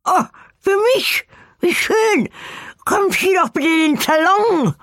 Oh, 0.06 0.24
für 0.60 0.78
mich? 0.96 1.26
Wie 1.60 1.74
schön! 1.74 2.30
Kommt 2.86 3.14
Sie 3.14 3.36
doch 3.36 3.50
bitte 3.50 3.68
in 3.68 3.96
den 3.96 4.02
Salon! 4.02 4.76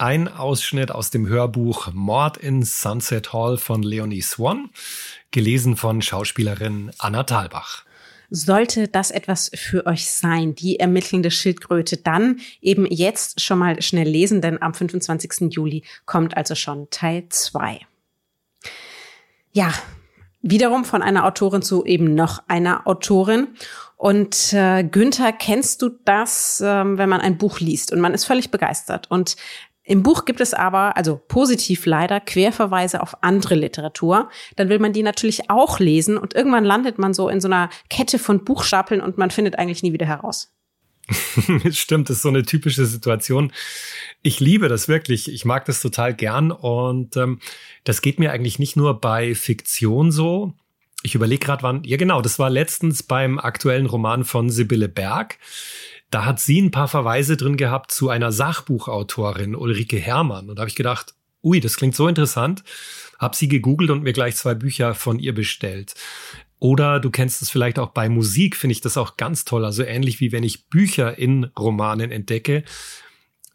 ein 0.00 0.28
Ausschnitt 0.28 0.90
aus 0.90 1.10
dem 1.10 1.28
Hörbuch 1.28 1.92
Mord 1.92 2.38
in 2.38 2.62
Sunset 2.62 3.34
Hall 3.34 3.58
von 3.58 3.82
Leonie 3.82 4.22
Swan, 4.22 4.70
gelesen 5.30 5.76
von 5.76 6.00
Schauspielerin 6.00 6.90
Anna 6.98 7.24
Thalbach. 7.24 7.84
Sollte 8.30 8.88
das 8.88 9.10
etwas 9.10 9.50
für 9.54 9.86
euch 9.86 10.08
sein, 10.10 10.54
die 10.54 10.78
ermittelnde 10.78 11.30
Schildkröte, 11.30 11.96
dann 11.96 12.40
eben 12.60 12.86
jetzt 12.86 13.40
schon 13.40 13.58
mal 13.58 13.82
schnell 13.82 14.08
lesen, 14.08 14.40
denn 14.40 14.62
am 14.62 14.72
25. 14.72 15.52
Juli 15.52 15.84
kommt 16.06 16.36
also 16.36 16.54
schon 16.54 16.88
Teil 16.90 17.24
2. 17.28 17.80
Ja, 19.52 19.72
wiederum 20.42 20.84
von 20.84 21.02
einer 21.02 21.24
Autorin 21.24 21.62
zu 21.62 21.84
eben 21.84 22.14
noch 22.14 22.42
einer 22.48 22.86
Autorin. 22.86 23.48
Und 23.96 24.54
äh, 24.54 24.82
Günther, 24.82 25.32
kennst 25.32 25.82
du 25.82 25.90
das, 26.04 26.60
äh, 26.60 26.64
wenn 26.66 27.08
man 27.08 27.20
ein 27.20 27.36
Buch 27.36 27.60
liest 27.60 27.92
und 27.92 28.00
man 28.00 28.14
ist 28.14 28.24
völlig 28.24 28.50
begeistert 28.50 29.10
und 29.10 29.36
im 29.90 30.04
Buch 30.04 30.24
gibt 30.24 30.40
es 30.40 30.54
aber, 30.54 30.96
also 30.96 31.20
positiv 31.26 31.84
leider, 31.84 32.20
Querverweise 32.20 33.02
auf 33.02 33.24
andere 33.24 33.56
Literatur. 33.56 34.30
Dann 34.54 34.68
will 34.68 34.78
man 34.78 34.92
die 34.92 35.02
natürlich 35.02 35.50
auch 35.50 35.80
lesen 35.80 36.16
und 36.16 36.32
irgendwann 36.32 36.64
landet 36.64 36.96
man 37.00 37.12
so 37.12 37.28
in 37.28 37.40
so 37.40 37.48
einer 37.48 37.70
Kette 37.88 38.20
von 38.20 38.44
Buchstapeln 38.44 39.00
und 39.00 39.18
man 39.18 39.32
findet 39.32 39.58
eigentlich 39.58 39.82
nie 39.82 39.92
wieder 39.92 40.06
heraus. 40.06 40.54
Stimmt, 41.72 42.08
das 42.08 42.18
ist 42.18 42.22
so 42.22 42.28
eine 42.28 42.44
typische 42.44 42.86
Situation. 42.86 43.52
Ich 44.22 44.38
liebe 44.38 44.68
das 44.68 44.86
wirklich. 44.86 45.28
Ich 45.28 45.44
mag 45.44 45.64
das 45.64 45.82
total 45.82 46.14
gern 46.14 46.52
und 46.52 47.16
ähm, 47.16 47.40
das 47.82 48.00
geht 48.00 48.20
mir 48.20 48.30
eigentlich 48.30 48.60
nicht 48.60 48.76
nur 48.76 49.00
bei 49.00 49.34
Fiktion 49.34 50.12
so. 50.12 50.54
Ich 51.02 51.16
überlege 51.16 51.44
gerade, 51.44 51.64
wann. 51.64 51.82
Ja, 51.82 51.96
genau, 51.96 52.22
das 52.22 52.38
war 52.38 52.48
letztens 52.48 53.02
beim 53.02 53.40
aktuellen 53.40 53.86
Roman 53.86 54.22
von 54.22 54.50
Sibylle 54.50 54.88
Berg. 54.88 55.38
Da 56.10 56.24
hat 56.24 56.40
sie 56.40 56.60
ein 56.60 56.72
paar 56.72 56.88
Verweise 56.88 57.36
drin 57.36 57.56
gehabt 57.56 57.92
zu 57.92 58.08
einer 58.08 58.32
Sachbuchautorin, 58.32 59.54
Ulrike 59.54 59.98
Herrmann. 59.98 60.50
Und 60.50 60.56
da 60.56 60.62
habe 60.62 60.68
ich 60.68 60.76
gedacht, 60.76 61.14
ui, 61.42 61.60
das 61.60 61.76
klingt 61.76 61.94
so 61.94 62.08
interessant. 62.08 62.64
Hab 63.18 63.34
sie 63.34 63.48
gegoogelt 63.48 63.90
und 63.90 64.02
mir 64.02 64.12
gleich 64.12 64.36
zwei 64.36 64.54
Bücher 64.54 64.94
von 64.94 65.18
ihr 65.18 65.34
bestellt. 65.34 65.94
Oder 66.58 67.00
du 67.00 67.10
kennst 67.10 67.42
es 67.42 67.50
vielleicht 67.50 67.78
auch 67.78 67.90
bei 67.90 68.08
Musik, 68.08 68.56
finde 68.56 68.72
ich 68.72 68.80
das 68.80 68.96
auch 68.96 69.16
ganz 69.16 69.44
toll. 69.44 69.64
Also 69.64 69.82
ähnlich 69.82 70.20
wie 70.20 70.32
wenn 70.32 70.42
ich 70.42 70.68
Bücher 70.68 71.16
in 71.16 71.44
Romanen 71.58 72.10
entdecke. 72.10 72.64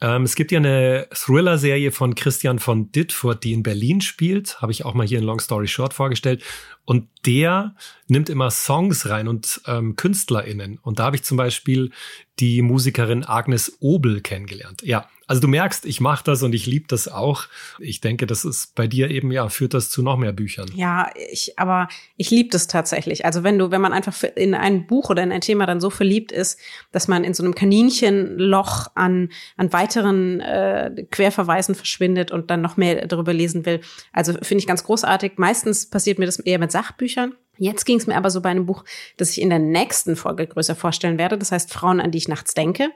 Ähm, 0.06 0.22
es 0.22 0.36
gibt 0.36 0.52
ja 0.52 0.60
eine 0.60 1.08
Thriller-Serie 1.12 1.92
von 1.92 2.14
Christian 2.14 2.60
von 2.60 2.92
Ditfurt, 2.92 3.44
die 3.44 3.54
in 3.54 3.64
Berlin 3.64 4.02
spielt. 4.02 4.62
Habe 4.62 4.72
ich 4.72 4.86
auch 4.86 4.94
mal 4.94 5.08
hier 5.08 5.18
in 5.18 5.24
Long 5.24 5.40
Story 5.40 5.68
Short 5.68 5.96
vorgestellt. 5.96 6.44
Und 6.86 7.08
der 7.26 7.76
nimmt 8.08 8.30
immer 8.30 8.52
Songs 8.52 9.10
rein 9.10 9.28
und 9.28 9.62
ähm, 9.66 9.96
KünstlerInnen. 9.96 10.78
Und 10.78 11.00
da 11.00 11.06
habe 11.06 11.16
ich 11.16 11.24
zum 11.24 11.38
Beispiel 11.38 11.90
die 12.38 12.62
Musikerin 12.62 13.24
Agnes 13.24 13.78
Obel 13.80 14.22
kennengelernt. 14.22 14.84
Ja, 14.84 15.10
also 15.28 15.42
du 15.42 15.48
merkst, 15.48 15.86
ich 15.86 16.00
mache 16.02 16.24
das 16.24 16.44
und 16.44 16.54
ich 16.54 16.66
liebe 16.66 16.86
das 16.88 17.08
auch. 17.08 17.46
Ich 17.80 18.02
denke, 18.02 18.28
das 18.28 18.46
ist 18.46 18.76
bei 18.76 18.88
dir 18.88 19.10
eben, 19.10 19.32
ja, 19.32 19.50
führt 19.50 19.74
das 19.74 19.90
zu 19.90 20.04
noch 20.04 20.18
mehr 20.18 20.34
Büchern. 20.34 20.70
Ja, 20.76 21.10
ich, 21.32 21.58
aber 21.58 21.88
ich 22.18 22.30
liebe 22.30 22.50
das 22.50 22.68
tatsächlich. 22.68 23.26
Also 23.26 23.44
wenn 23.44 23.58
du, 23.58 23.72
wenn 23.72 23.82
man 23.82 23.94
einfach 23.94 24.16
in 24.36 24.54
ein 24.54 24.86
Buch 24.88 25.10
oder 25.10 25.24
in 25.24 25.32
ein 25.32 25.42
Thema 25.42 25.66
dann 25.66 25.82
so 25.82 25.90
verliebt 25.90 26.32
ist, 26.32 26.60
dass 26.92 27.08
man 27.08 27.24
in 27.24 27.34
so 27.34 27.44
einem 27.44 27.56
Kaninchenloch 27.56 28.88
an, 28.96 29.30
an 29.58 29.74
weiteren 29.74 30.42
äh, 30.42 31.06
Querverweisen 31.10 31.76
verschwindet 31.76 32.32
und 32.32 32.52
dann 32.52 32.62
noch 32.62 32.78
mehr 32.78 33.08
darüber 33.08 33.34
lesen 33.34 33.66
will. 33.66 33.82
Also 34.14 34.34
finde 34.34 34.60
ich 34.60 34.68
ganz 34.68 34.84
großartig. 34.84 35.34
Meistens 35.38 35.90
passiert 35.90 36.20
mir 36.20 36.26
das 36.26 36.40
eher 36.40 36.60
mit 36.60 36.72
Sachbüchern. 36.72 37.34
Jetzt 37.58 37.86
ging 37.86 37.98
es 37.98 38.06
mir 38.06 38.18
aber 38.18 38.30
so 38.30 38.42
bei 38.42 38.50
einem 38.50 38.66
Buch, 38.66 38.84
das 39.18 39.32
ich 39.32 39.42
in 39.42 39.50
der 39.50 39.60
nächsten 39.60 40.16
Folge 40.16 40.46
größer 40.46 40.76
vorstellen 40.76 41.18
werde. 41.18 41.38
Das 41.38 41.52
heißt 41.52 41.72
Frauen, 41.72 42.02
an 42.02 42.12
die 42.12 42.18
ich 42.18 42.28
nachts 42.28 42.54
denke. 42.54 42.90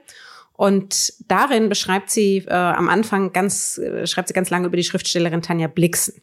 Und 0.60 1.14
darin 1.26 1.70
beschreibt 1.70 2.10
sie 2.10 2.44
äh, 2.46 2.52
am 2.52 2.90
Anfang 2.90 3.32
ganz, 3.32 3.78
äh, 3.78 4.06
schreibt 4.06 4.28
sie 4.28 4.34
ganz 4.34 4.50
lange 4.50 4.66
über 4.66 4.76
die 4.76 4.84
Schriftstellerin 4.84 5.40
Tanja 5.40 5.68
Blixen. 5.68 6.20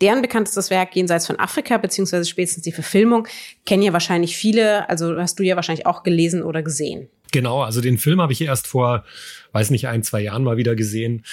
Deren 0.00 0.22
bekanntestes 0.22 0.70
Werk 0.70 0.94
Jenseits 0.94 1.26
von 1.26 1.40
Afrika, 1.40 1.76
beziehungsweise 1.76 2.24
spätestens 2.24 2.62
die 2.62 2.70
Verfilmung, 2.70 3.26
kennen 3.66 3.82
ja 3.82 3.92
wahrscheinlich 3.92 4.36
viele, 4.36 4.88
also 4.88 5.16
hast 5.16 5.40
du 5.40 5.42
ja 5.42 5.56
wahrscheinlich 5.56 5.86
auch 5.86 6.04
gelesen 6.04 6.44
oder 6.44 6.62
gesehen. 6.62 7.08
Genau, 7.32 7.62
also 7.62 7.80
den 7.80 7.98
Film 7.98 8.20
habe 8.20 8.32
ich 8.32 8.40
erst 8.42 8.68
vor, 8.68 9.04
weiß 9.50 9.70
nicht, 9.70 9.88
ein, 9.88 10.04
zwei 10.04 10.20
Jahren 10.20 10.44
mal 10.44 10.56
wieder 10.56 10.76
gesehen. 10.76 11.24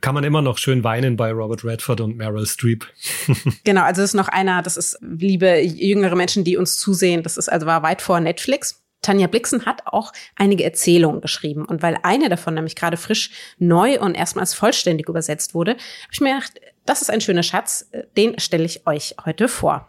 Kann 0.00 0.16
man 0.16 0.24
immer 0.24 0.42
noch 0.42 0.58
schön 0.58 0.82
weinen 0.82 1.16
bei 1.16 1.30
Robert 1.30 1.64
Redford 1.64 2.00
und 2.00 2.16
Meryl 2.16 2.46
Streep. 2.46 2.84
genau, 3.62 3.82
also 3.82 4.00
das 4.00 4.10
ist 4.10 4.14
noch 4.14 4.26
einer, 4.28 4.62
das 4.62 4.76
ist, 4.76 4.98
liebe 5.02 5.60
jüngere 5.60 6.16
Menschen, 6.16 6.42
die 6.42 6.56
uns 6.56 6.78
zusehen, 6.78 7.22
das 7.22 7.36
ist 7.36 7.48
also 7.48 7.66
war 7.66 7.84
weit 7.84 8.02
vor 8.02 8.18
Netflix. 8.18 8.79
Tanja 9.02 9.26
Blixen 9.26 9.66
hat 9.66 9.86
auch 9.86 10.12
einige 10.36 10.64
Erzählungen 10.64 11.20
geschrieben. 11.20 11.64
Und 11.64 11.82
weil 11.82 11.98
eine 12.02 12.28
davon 12.28 12.54
nämlich 12.54 12.76
gerade 12.76 12.96
frisch 12.96 13.30
neu 13.58 13.98
und 14.00 14.14
erstmals 14.14 14.54
vollständig 14.54 15.08
übersetzt 15.08 15.54
wurde, 15.54 15.72
habe 15.72 16.12
ich 16.12 16.20
mir 16.20 16.34
gedacht, 16.34 16.60
das 16.86 17.02
ist 17.02 17.10
ein 17.10 17.20
schöner 17.20 17.42
Schatz, 17.42 17.90
den 18.16 18.38
stelle 18.38 18.64
ich 18.64 18.86
euch 18.86 19.14
heute 19.24 19.48
vor. 19.48 19.88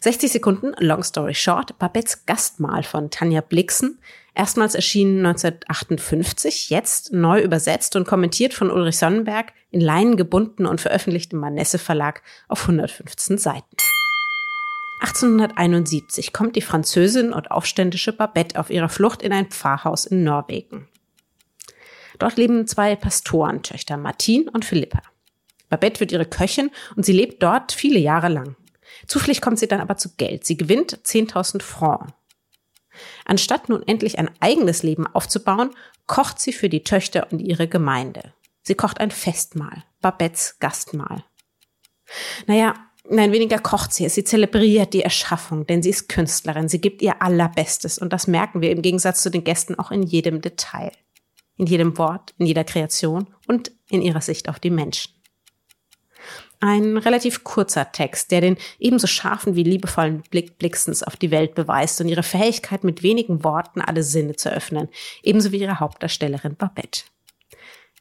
60 0.00 0.32
Sekunden, 0.32 0.74
Long 0.78 1.02
Story 1.02 1.34
Short, 1.34 1.78
Babettes 1.78 2.26
Gastmahl 2.26 2.82
von 2.82 3.10
Tanja 3.10 3.40
Blixen. 3.40 3.98
Erstmals 4.34 4.74
erschienen 4.74 5.24
1958, 5.24 6.68
jetzt 6.68 7.12
neu 7.12 7.40
übersetzt 7.40 7.94
und 7.96 8.06
kommentiert 8.06 8.52
von 8.52 8.70
Ulrich 8.70 8.98
Sonnenberg, 8.98 9.52
in 9.70 9.80
Leinen 9.80 10.16
gebunden 10.16 10.66
und 10.66 10.80
veröffentlicht 10.80 11.32
im 11.32 11.38
Manesse 11.38 11.78
Verlag 11.78 12.22
auf 12.48 12.62
115 12.62 13.38
Seiten. 13.38 13.76
1871 15.04 16.32
kommt 16.32 16.56
die 16.56 16.62
Französin 16.62 17.34
und 17.34 17.50
aufständische 17.50 18.14
Babette 18.14 18.58
auf 18.58 18.70
ihrer 18.70 18.88
Flucht 18.88 19.20
in 19.20 19.32
ein 19.32 19.50
Pfarrhaus 19.50 20.06
in 20.06 20.24
Norwegen. 20.24 20.88
Dort 22.18 22.38
leben 22.38 22.66
zwei 22.66 22.96
Pastorentöchter, 22.96 23.98
Martine 23.98 24.50
und 24.50 24.64
Philippa. 24.64 25.02
Babette 25.68 26.00
wird 26.00 26.12
ihre 26.12 26.24
Köchin 26.24 26.70
und 26.96 27.04
sie 27.04 27.12
lebt 27.12 27.42
dort 27.42 27.72
viele 27.72 27.98
Jahre 27.98 28.28
lang. 28.28 28.56
Zufällig 29.06 29.42
kommt 29.42 29.58
sie 29.58 29.68
dann 29.68 29.80
aber 29.80 29.98
zu 29.98 30.14
Geld. 30.16 30.46
Sie 30.46 30.56
gewinnt 30.56 30.96
10.000 31.04 31.60
Francs. 31.60 32.12
Anstatt 33.26 33.68
nun 33.68 33.82
endlich 33.86 34.18
ein 34.18 34.30
eigenes 34.40 34.82
Leben 34.82 35.06
aufzubauen, 35.06 35.70
kocht 36.06 36.40
sie 36.40 36.52
für 36.52 36.70
die 36.70 36.84
Töchter 36.84 37.30
und 37.30 37.40
ihre 37.40 37.68
Gemeinde. 37.68 38.32
Sie 38.62 38.74
kocht 38.74 39.00
ein 39.00 39.10
Festmahl, 39.10 39.84
Babettes 40.00 40.58
Gastmahl. 40.60 41.24
Naja, 42.46 42.74
nein, 43.08 43.32
weniger 43.32 43.58
kocht 43.58 43.92
sie. 43.92 44.08
Sie 44.08 44.24
zelebriert 44.24 44.92
die 44.92 45.02
Erschaffung, 45.02 45.66
denn 45.66 45.82
sie 45.82 45.90
ist 45.90 46.08
Künstlerin. 46.08 46.68
Sie 46.68 46.80
gibt 46.80 47.02
ihr 47.02 47.22
Allerbestes 47.22 47.98
und 47.98 48.12
das 48.12 48.26
merken 48.26 48.60
wir 48.60 48.70
im 48.70 48.82
Gegensatz 48.82 49.22
zu 49.22 49.30
den 49.30 49.44
Gästen 49.44 49.78
auch 49.78 49.90
in 49.90 50.02
jedem 50.02 50.40
Detail. 50.40 50.92
In 51.56 51.66
jedem 51.66 51.96
Wort, 51.98 52.34
in 52.38 52.46
jeder 52.46 52.64
Kreation 52.64 53.28
und 53.46 53.70
in 53.88 54.02
ihrer 54.02 54.20
Sicht 54.20 54.48
auf 54.48 54.58
die 54.58 54.70
Menschen. 54.70 55.12
Ein 56.60 56.96
relativ 56.96 57.44
kurzer 57.44 57.92
Text, 57.92 58.30
der 58.30 58.40
den 58.40 58.56
ebenso 58.78 59.06
scharfen 59.06 59.54
wie 59.54 59.64
liebevollen 59.64 60.22
Blick 60.30 60.58
Blixens 60.58 61.02
auf 61.02 61.16
die 61.16 61.30
Welt 61.30 61.54
beweist 61.54 62.00
und 62.00 62.08
ihre 62.08 62.22
Fähigkeit, 62.22 62.84
mit 62.84 63.02
wenigen 63.02 63.44
Worten 63.44 63.82
alle 63.82 64.02
Sinne 64.02 64.36
zu 64.36 64.50
öffnen, 64.50 64.88
ebenso 65.22 65.52
wie 65.52 65.58
ihre 65.58 65.78
Hauptdarstellerin 65.78 66.56
Babette. 66.56 67.02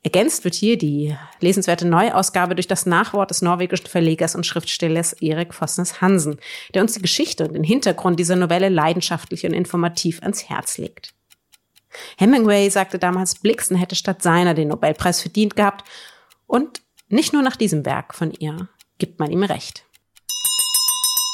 Ergänzt 0.06 0.44
wird 0.44 0.54
hier 0.54 0.78
die 0.78 1.16
lesenswerte 1.40 1.88
Neuausgabe 1.88 2.56
durch 2.56 2.68
das 2.68 2.86
Nachwort 2.86 3.30
des 3.30 3.42
norwegischen 3.42 3.88
Verlegers 3.88 4.36
und 4.36 4.46
Schriftstellers 4.46 5.14
Erik 5.14 5.54
Fossnes 5.54 6.02
Hansen, 6.02 6.42
der 6.74 6.82
uns 6.82 6.94
die 6.94 7.02
Geschichte 7.02 7.48
und 7.48 7.54
den 7.54 7.64
Hintergrund 7.64 8.20
dieser 8.20 8.36
Novelle 8.36 8.68
leidenschaftlich 8.68 9.46
und 9.46 9.54
informativ 9.54 10.22
ans 10.22 10.50
Herz 10.50 10.78
legt. 10.78 11.14
Hemingway 12.18 12.70
sagte 12.70 13.00
damals, 13.00 13.36
Blixen 13.36 13.78
hätte 13.78 13.96
statt 13.96 14.22
seiner 14.22 14.54
den 14.54 14.68
Nobelpreis 14.68 15.22
verdient 15.22 15.56
gehabt 15.56 15.88
und 16.48 16.82
nicht 17.08 17.32
nur 17.32 17.42
nach 17.42 17.56
diesem 17.56 17.86
Werk 17.86 18.14
von 18.14 18.32
ihr 18.32 18.68
gibt 18.98 19.20
man 19.20 19.32
ihm 19.32 19.44
recht. 19.44 19.86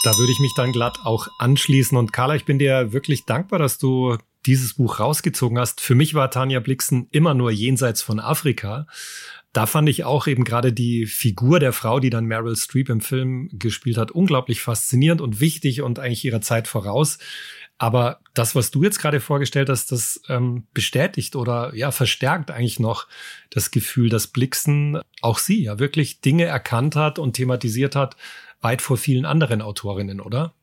Da 0.04 0.16
würde 0.18 0.32
ich 0.32 0.40
mich 0.40 0.54
dann 0.56 0.72
glatt 0.72 1.00
auch 1.04 1.28
anschließen. 1.40 1.98
Und 1.98 2.14
Carla, 2.14 2.36
ich 2.36 2.46
bin 2.46 2.60
dir 2.60 2.94
wirklich 2.94 3.26
dankbar, 3.26 3.60
dass 3.60 3.80
du 3.80 4.18
dieses 4.50 4.74
Buch 4.74 5.00
rausgezogen 5.00 5.60
hast. 5.60 5.80
Für 5.80 5.96
mich 5.96 6.16
war 6.16 6.32
Tanja 6.32 6.60
Blixen 6.60 7.08
immer 7.12 7.36
nur 7.36 7.52
jenseits 7.52 8.02
von 8.02 8.20
Afrika. 8.20 8.88
Da 9.54 9.68
fand 9.68 9.90
ich 9.90 10.04
auch 10.04 10.26
eben 10.28 10.44
gerade 10.44 10.74
die 10.74 11.06
Figur 11.06 11.60
der 11.60 11.72
Frau, 11.72 12.00
die 12.00 12.10
dann 12.10 12.26
Meryl 12.26 12.56
Streep 12.56 12.90
im 12.90 13.02
Film 13.02 13.50
gespielt 13.54 13.98
hat, 13.98 14.12
unglaublich 14.12 14.62
faszinierend 14.62 15.22
und 15.22 15.40
wichtig 15.40 15.82
und 15.82 16.00
eigentlich 16.00 16.26
ihrer 16.26 16.42
Zeit 16.42 16.68
voraus. 16.68 17.20
Aber 17.78 18.20
das, 18.34 18.56
was 18.56 18.72
du 18.72 18.84
jetzt 18.84 19.00
gerade 19.00 19.20
vorgestellt 19.20 19.70
hast, 19.70 19.92
das 19.92 20.22
ähm, 20.28 20.68
bestätigt 20.74 21.36
oder 21.36 21.74
ja 21.76 21.92
verstärkt 21.92 22.52
eigentlich 22.52 22.80
noch 22.80 23.08
das 23.52 23.72
Gefühl, 23.72 24.10
dass 24.10 24.28
Blixen 24.28 25.00
auch 25.22 25.38
sie 25.38 25.64
ja 25.64 25.80
wirklich 25.80 26.22
Dinge 26.22 26.46
erkannt 26.46 26.96
hat 26.96 27.20
und 27.20 27.34
thematisiert 27.34 27.96
hat, 27.96 28.18
weit 28.62 28.82
vor 28.82 28.98
vielen 28.98 29.26
anderen 29.26 29.62
Autorinnen, 29.62 30.20
oder? 30.20 30.54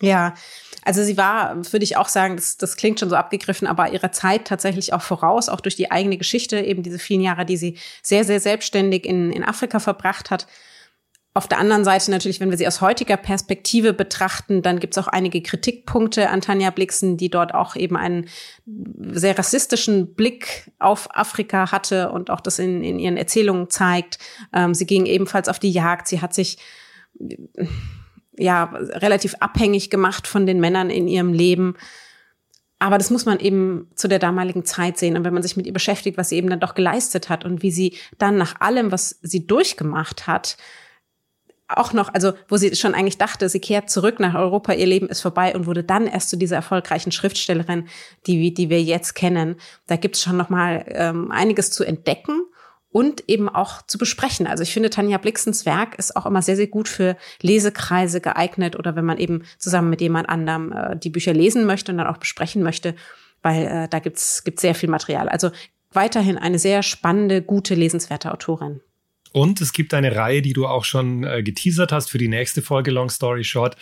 Ja, 0.00 0.34
also 0.82 1.04
sie 1.04 1.16
war, 1.16 1.56
würde 1.72 1.84
ich 1.84 1.96
auch 1.96 2.08
sagen, 2.08 2.36
das, 2.36 2.56
das 2.56 2.76
klingt 2.76 3.00
schon 3.00 3.10
so 3.10 3.16
abgegriffen, 3.16 3.68
aber 3.68 3.92
ihrer 3.92 4.12
Zeit 4.12 4.46
tatsächlich 4.46 4.92
auch 4.94 5.02
voraus, 5.02 5.48
auch 5.48 5.60
durch 5.60 5.76
die 5.76 5.90
eigene 5.90 6.16
Geschichte, 6.16 6.58
eben 6.58 6.82
diese 6.82 6.98
vielen 6.98 7.20
Jahre, 7.20 7.44
die 7.44 7.58
sie 7.58 7.78
sehr, 8.02 8.24
sehr 8.24 8.40
selbstständig 8.40 9.04
in, 9.04 9.30
in 9.30 9.44
Afrika 9.44 9.78
verbracht 9.78 10.30
hat. 10.30 10.46
Auf 11.32 11.46
der 11.46 11.58
anderen 11.58 11.84
Seite 11.84 12.10
natürlich, 12.10 12.40
wenn 12.40 12.50
wir 12.50 12.58
sie 12.58 12.66
aus 12.66 12.80
heutiger 12.80 13.16
Perspektive 13.16 13.92
betrachten, 13.92 14.62
dann 14.62 14.80
gibt 14.80 14.96
es 14.96 15.02
auch 15.02 15.06
einige 15.06 15.42
Kritikpunkte 15.42 16.28
an 16.28 16.40
Tanja 16.40 16.70
Blixen, 16.70 17.18
die 17.18 17.30
dort 17.30 17.54
auch 17.54 17.76
eben 17.76 17.96
einen 17.96 18.28
sehr 19.12 19.38
rassistischen 19.38 20.14
Blick 20.14 20.72
auf 20.80 21.14
Afrika 21.14 21.70
hatte 21.70 22.10
und 22.10 22.30
auch 22.30 22.40
das 22.40 22.58
in, 22.58 22.82
in 22.82 22.98
ihren 22.98 23.16
Erzählungen 23.16 23.70
zeigt. 23.70 24.18
Ähm, 24.52 24.74
sie 24.74 24.86
ging 24.86 25.06
ebenfalls 25.06 25.48
auf 25.48 25.60
die 25.60 25.70
Jagd. 25.70 26.08
Sie 26.08 26.20
hat 26.20 26.34
sich 26.34 26.58
ja 28.40 28.64
relativ 28.64 29.34
abhängig 29.40 29.90
gemacht 29.90 30.26
von 30.26 30.46
den 30.46 30.60
Männern 30.60 30.90
in 30.90 31.06
ihrem 31.08 31.32
Leben. 31.32 31.74
Aber 32.78 32.96
das 32.96 33.10
muss 33.10 33.26
man 33.26 33.38
eben 33.38 33.90
zu 33.94 34.08
der 34.08 34.18
damaligen 34.18 34.64
Zeit 34.64 34.96
sehen. 34.96 35.16
Und 35.16 35.24
wenn 35.24 35.34
man 35.34 35.42
sich 35.42 35.56
mit 35.56 35.66
ihr 35.66 35.72
beschäftigt, 35.72 36.16
was 36.16 36.30
sie 36.30 36.36
eben 36.36 36.48
dann 36.48 36.60
doch 36.60 36.74
geleistet 36.74 37.28
hat 37.28 37.44
und 37.44 37.62
wie 37.62 37.70
sie 37.70 37.98
dann 38.18 38.36
nach 38.36 38.60
allem, 38.60 38.90
was 38.90 39.18
sie 39.22 39.46
durchgemacht 39.46 40.26
hat, 40.26 40.56
auch 41.68 41.92
noch, 41.92 42.12
also 42.12 42.32
wo 42.48 42.56
sie 42.56 42.74
schon 42.74 42.94
eigentlich 42.94 43.18
dachte, 43.18 43.48
sie 43.48 43.60
kehrt 43.60 43.90
zurück 43.90 44.18
nach 44.18 44.34
Europa, 44.34 44.72
ihr 44.72 44.86
Leben 44.86 45.08
ist 45.08 45.20
vorbei 45.20 45.54
und 45.54 45.66
wurde 45.66 45.84
dann 45.84 46.06
erst 46.06 46.30
zu 46.30 46.36
dieser 46.36 46.56
erfolgreichen 46.56 47.12
Schriftstellerin, 47.12 47.86
die, 48.26 48.52
die 48.54 48.70
wir 48.70 48.82
jetzt 48.82 49.14
kennen. 49.14 49.56
Da 49.86 49.96
gibt 49.96 50.16
es 50.16 50.22
schon 50.22 50.36
noch 50.36 50.48
mal 50.48 50.84
ähm, 50.88 51.30
einiges 51.30 51.70
zu 51.70 51.84
entdecken 51.84 52.40
und 52.92 53.28
eben 53.28 53.48
auch 53.48 53.82
zu 53.82 53.98
besprechen. 53.98 54.46
Also 54.46 54.62
ich 54.62 54.72
finde, 54.72 54.90
Tanja 54.90 55.18
Blixens 55.18 55.64
Werk 55.64 55.94
ist 55.96 56.16
auch 56.16 56.26
immer 56.26 56.42
sehr, 56.42 56.56
sehr 56.56 56.66
gut 56.66 56.88
für 56.88 57.16
Lesekreise 57.40 58.20
geeignet 58.20 58.76
oder 58.76 58.96
wenn 58.96 59.04
man 59.04 59.18
eben 59.18 59.44
zusammen 59.58 59.90
mit 59.90 60.00
jemand 60.00 60.28
anderem 60.28 60.72
äh, 60.72 60.96
die 60.96 61.10
Bücher 61.10 61.32
lesen 61.32 61.66
möchte 61.66 61.92
und 61.92 61.98
dann 61.98 62.08
auch 62.08 62.18
besprechen 62.18 62.62
möchte, 62.62 62.94
weil 63.42 63.66
äh, 63.66 63.88
da 63.88 64.00
gibt's 64.00 64.44
gibt's 64.44 64.62
sehr 64.62 64.74
viel 64.74 64.88
Material. 64.88 65.28
Also 65.28 65.50
weiterhin 65.92 66.36
eine 66.38 66.58
sehr 66.58 66.82
spannende, 66.82 67.42
gute, 67.42 67.74
lesenswerte 67.74 68.32
Autorin. 68.32 68.80
Und 69.32 69.60
es 69.60 69.72
gibt 69.72 69.94
eine 69.94 70.16
Reihe, 70.16 70.42
die 70.42 70.52
du 70.52 70.66
auch 70.66 70.84
schon 70.84 71.22
äh, 71.22 71.44
geteasert 71.44 71.92
hast 71.92 72.10
für 72.10 72.18
die 72.18 72.26
nächste 72.26 72.62
Folge 72.62 72.90
Long 72.90 73.10
Story 73.10 73.44
Short, 73.44 73.76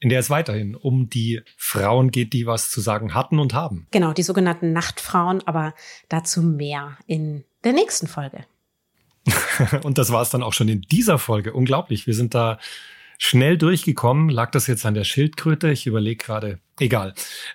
in 0.00 0.08
der 0.08 0.18
es 0.18 0.30
weiterhin 0.30 0.74
um 0.74 1.10
die 1.10 1.42
Frauen 1.58 2.10
geht, 2.10 2.32
die 2.32 2.46
was 2.46 2.70
zu 2.70 2.80
sagen 2.80 3.12
hatten 3.12 3.38
und 3.38 3.52
haben. 3.52 3.86
Genau, 3.90 4.14
die 4.14 4.22
sogenannten 4.22 4.72
Nachtfrauen, 4.72 5.46
aber 5.46 5.74
dazu 6.08 6.42
mehr 6.42 6.96
in 7.06 7.44
der 7.64 7.74
nächsten 7.74 8.06
Folge. 8.06 8.46
und 9.82 9.98
das 9.98 10.12
war 10.12 10.22
es 10.22 10.30
dann 10.30 10.42
auch 10.42 10.52
schon 10.52 10.68
in 10.68 10.82
dieser 10.82 11.18
Folge. 11.18 11.52
Unglaublich. 11.52 12.06
Wir 12.06 12.14
sind 12.14 12.34
da 12.34 12.58
schnell 13.18 13.58
durchgekommen. 13.58 14.28
Lag 14.28 14.50
das 14.50 14.66
jetzt 14.66 14.84
an 14.86 14.94
der 14.94 15.04
Schildkröte? 15.04 15.70
Ich 15.70 15.86
überlege 15.86 16.24
gerade. 16.24 16.58
Egal. 16.80 17.14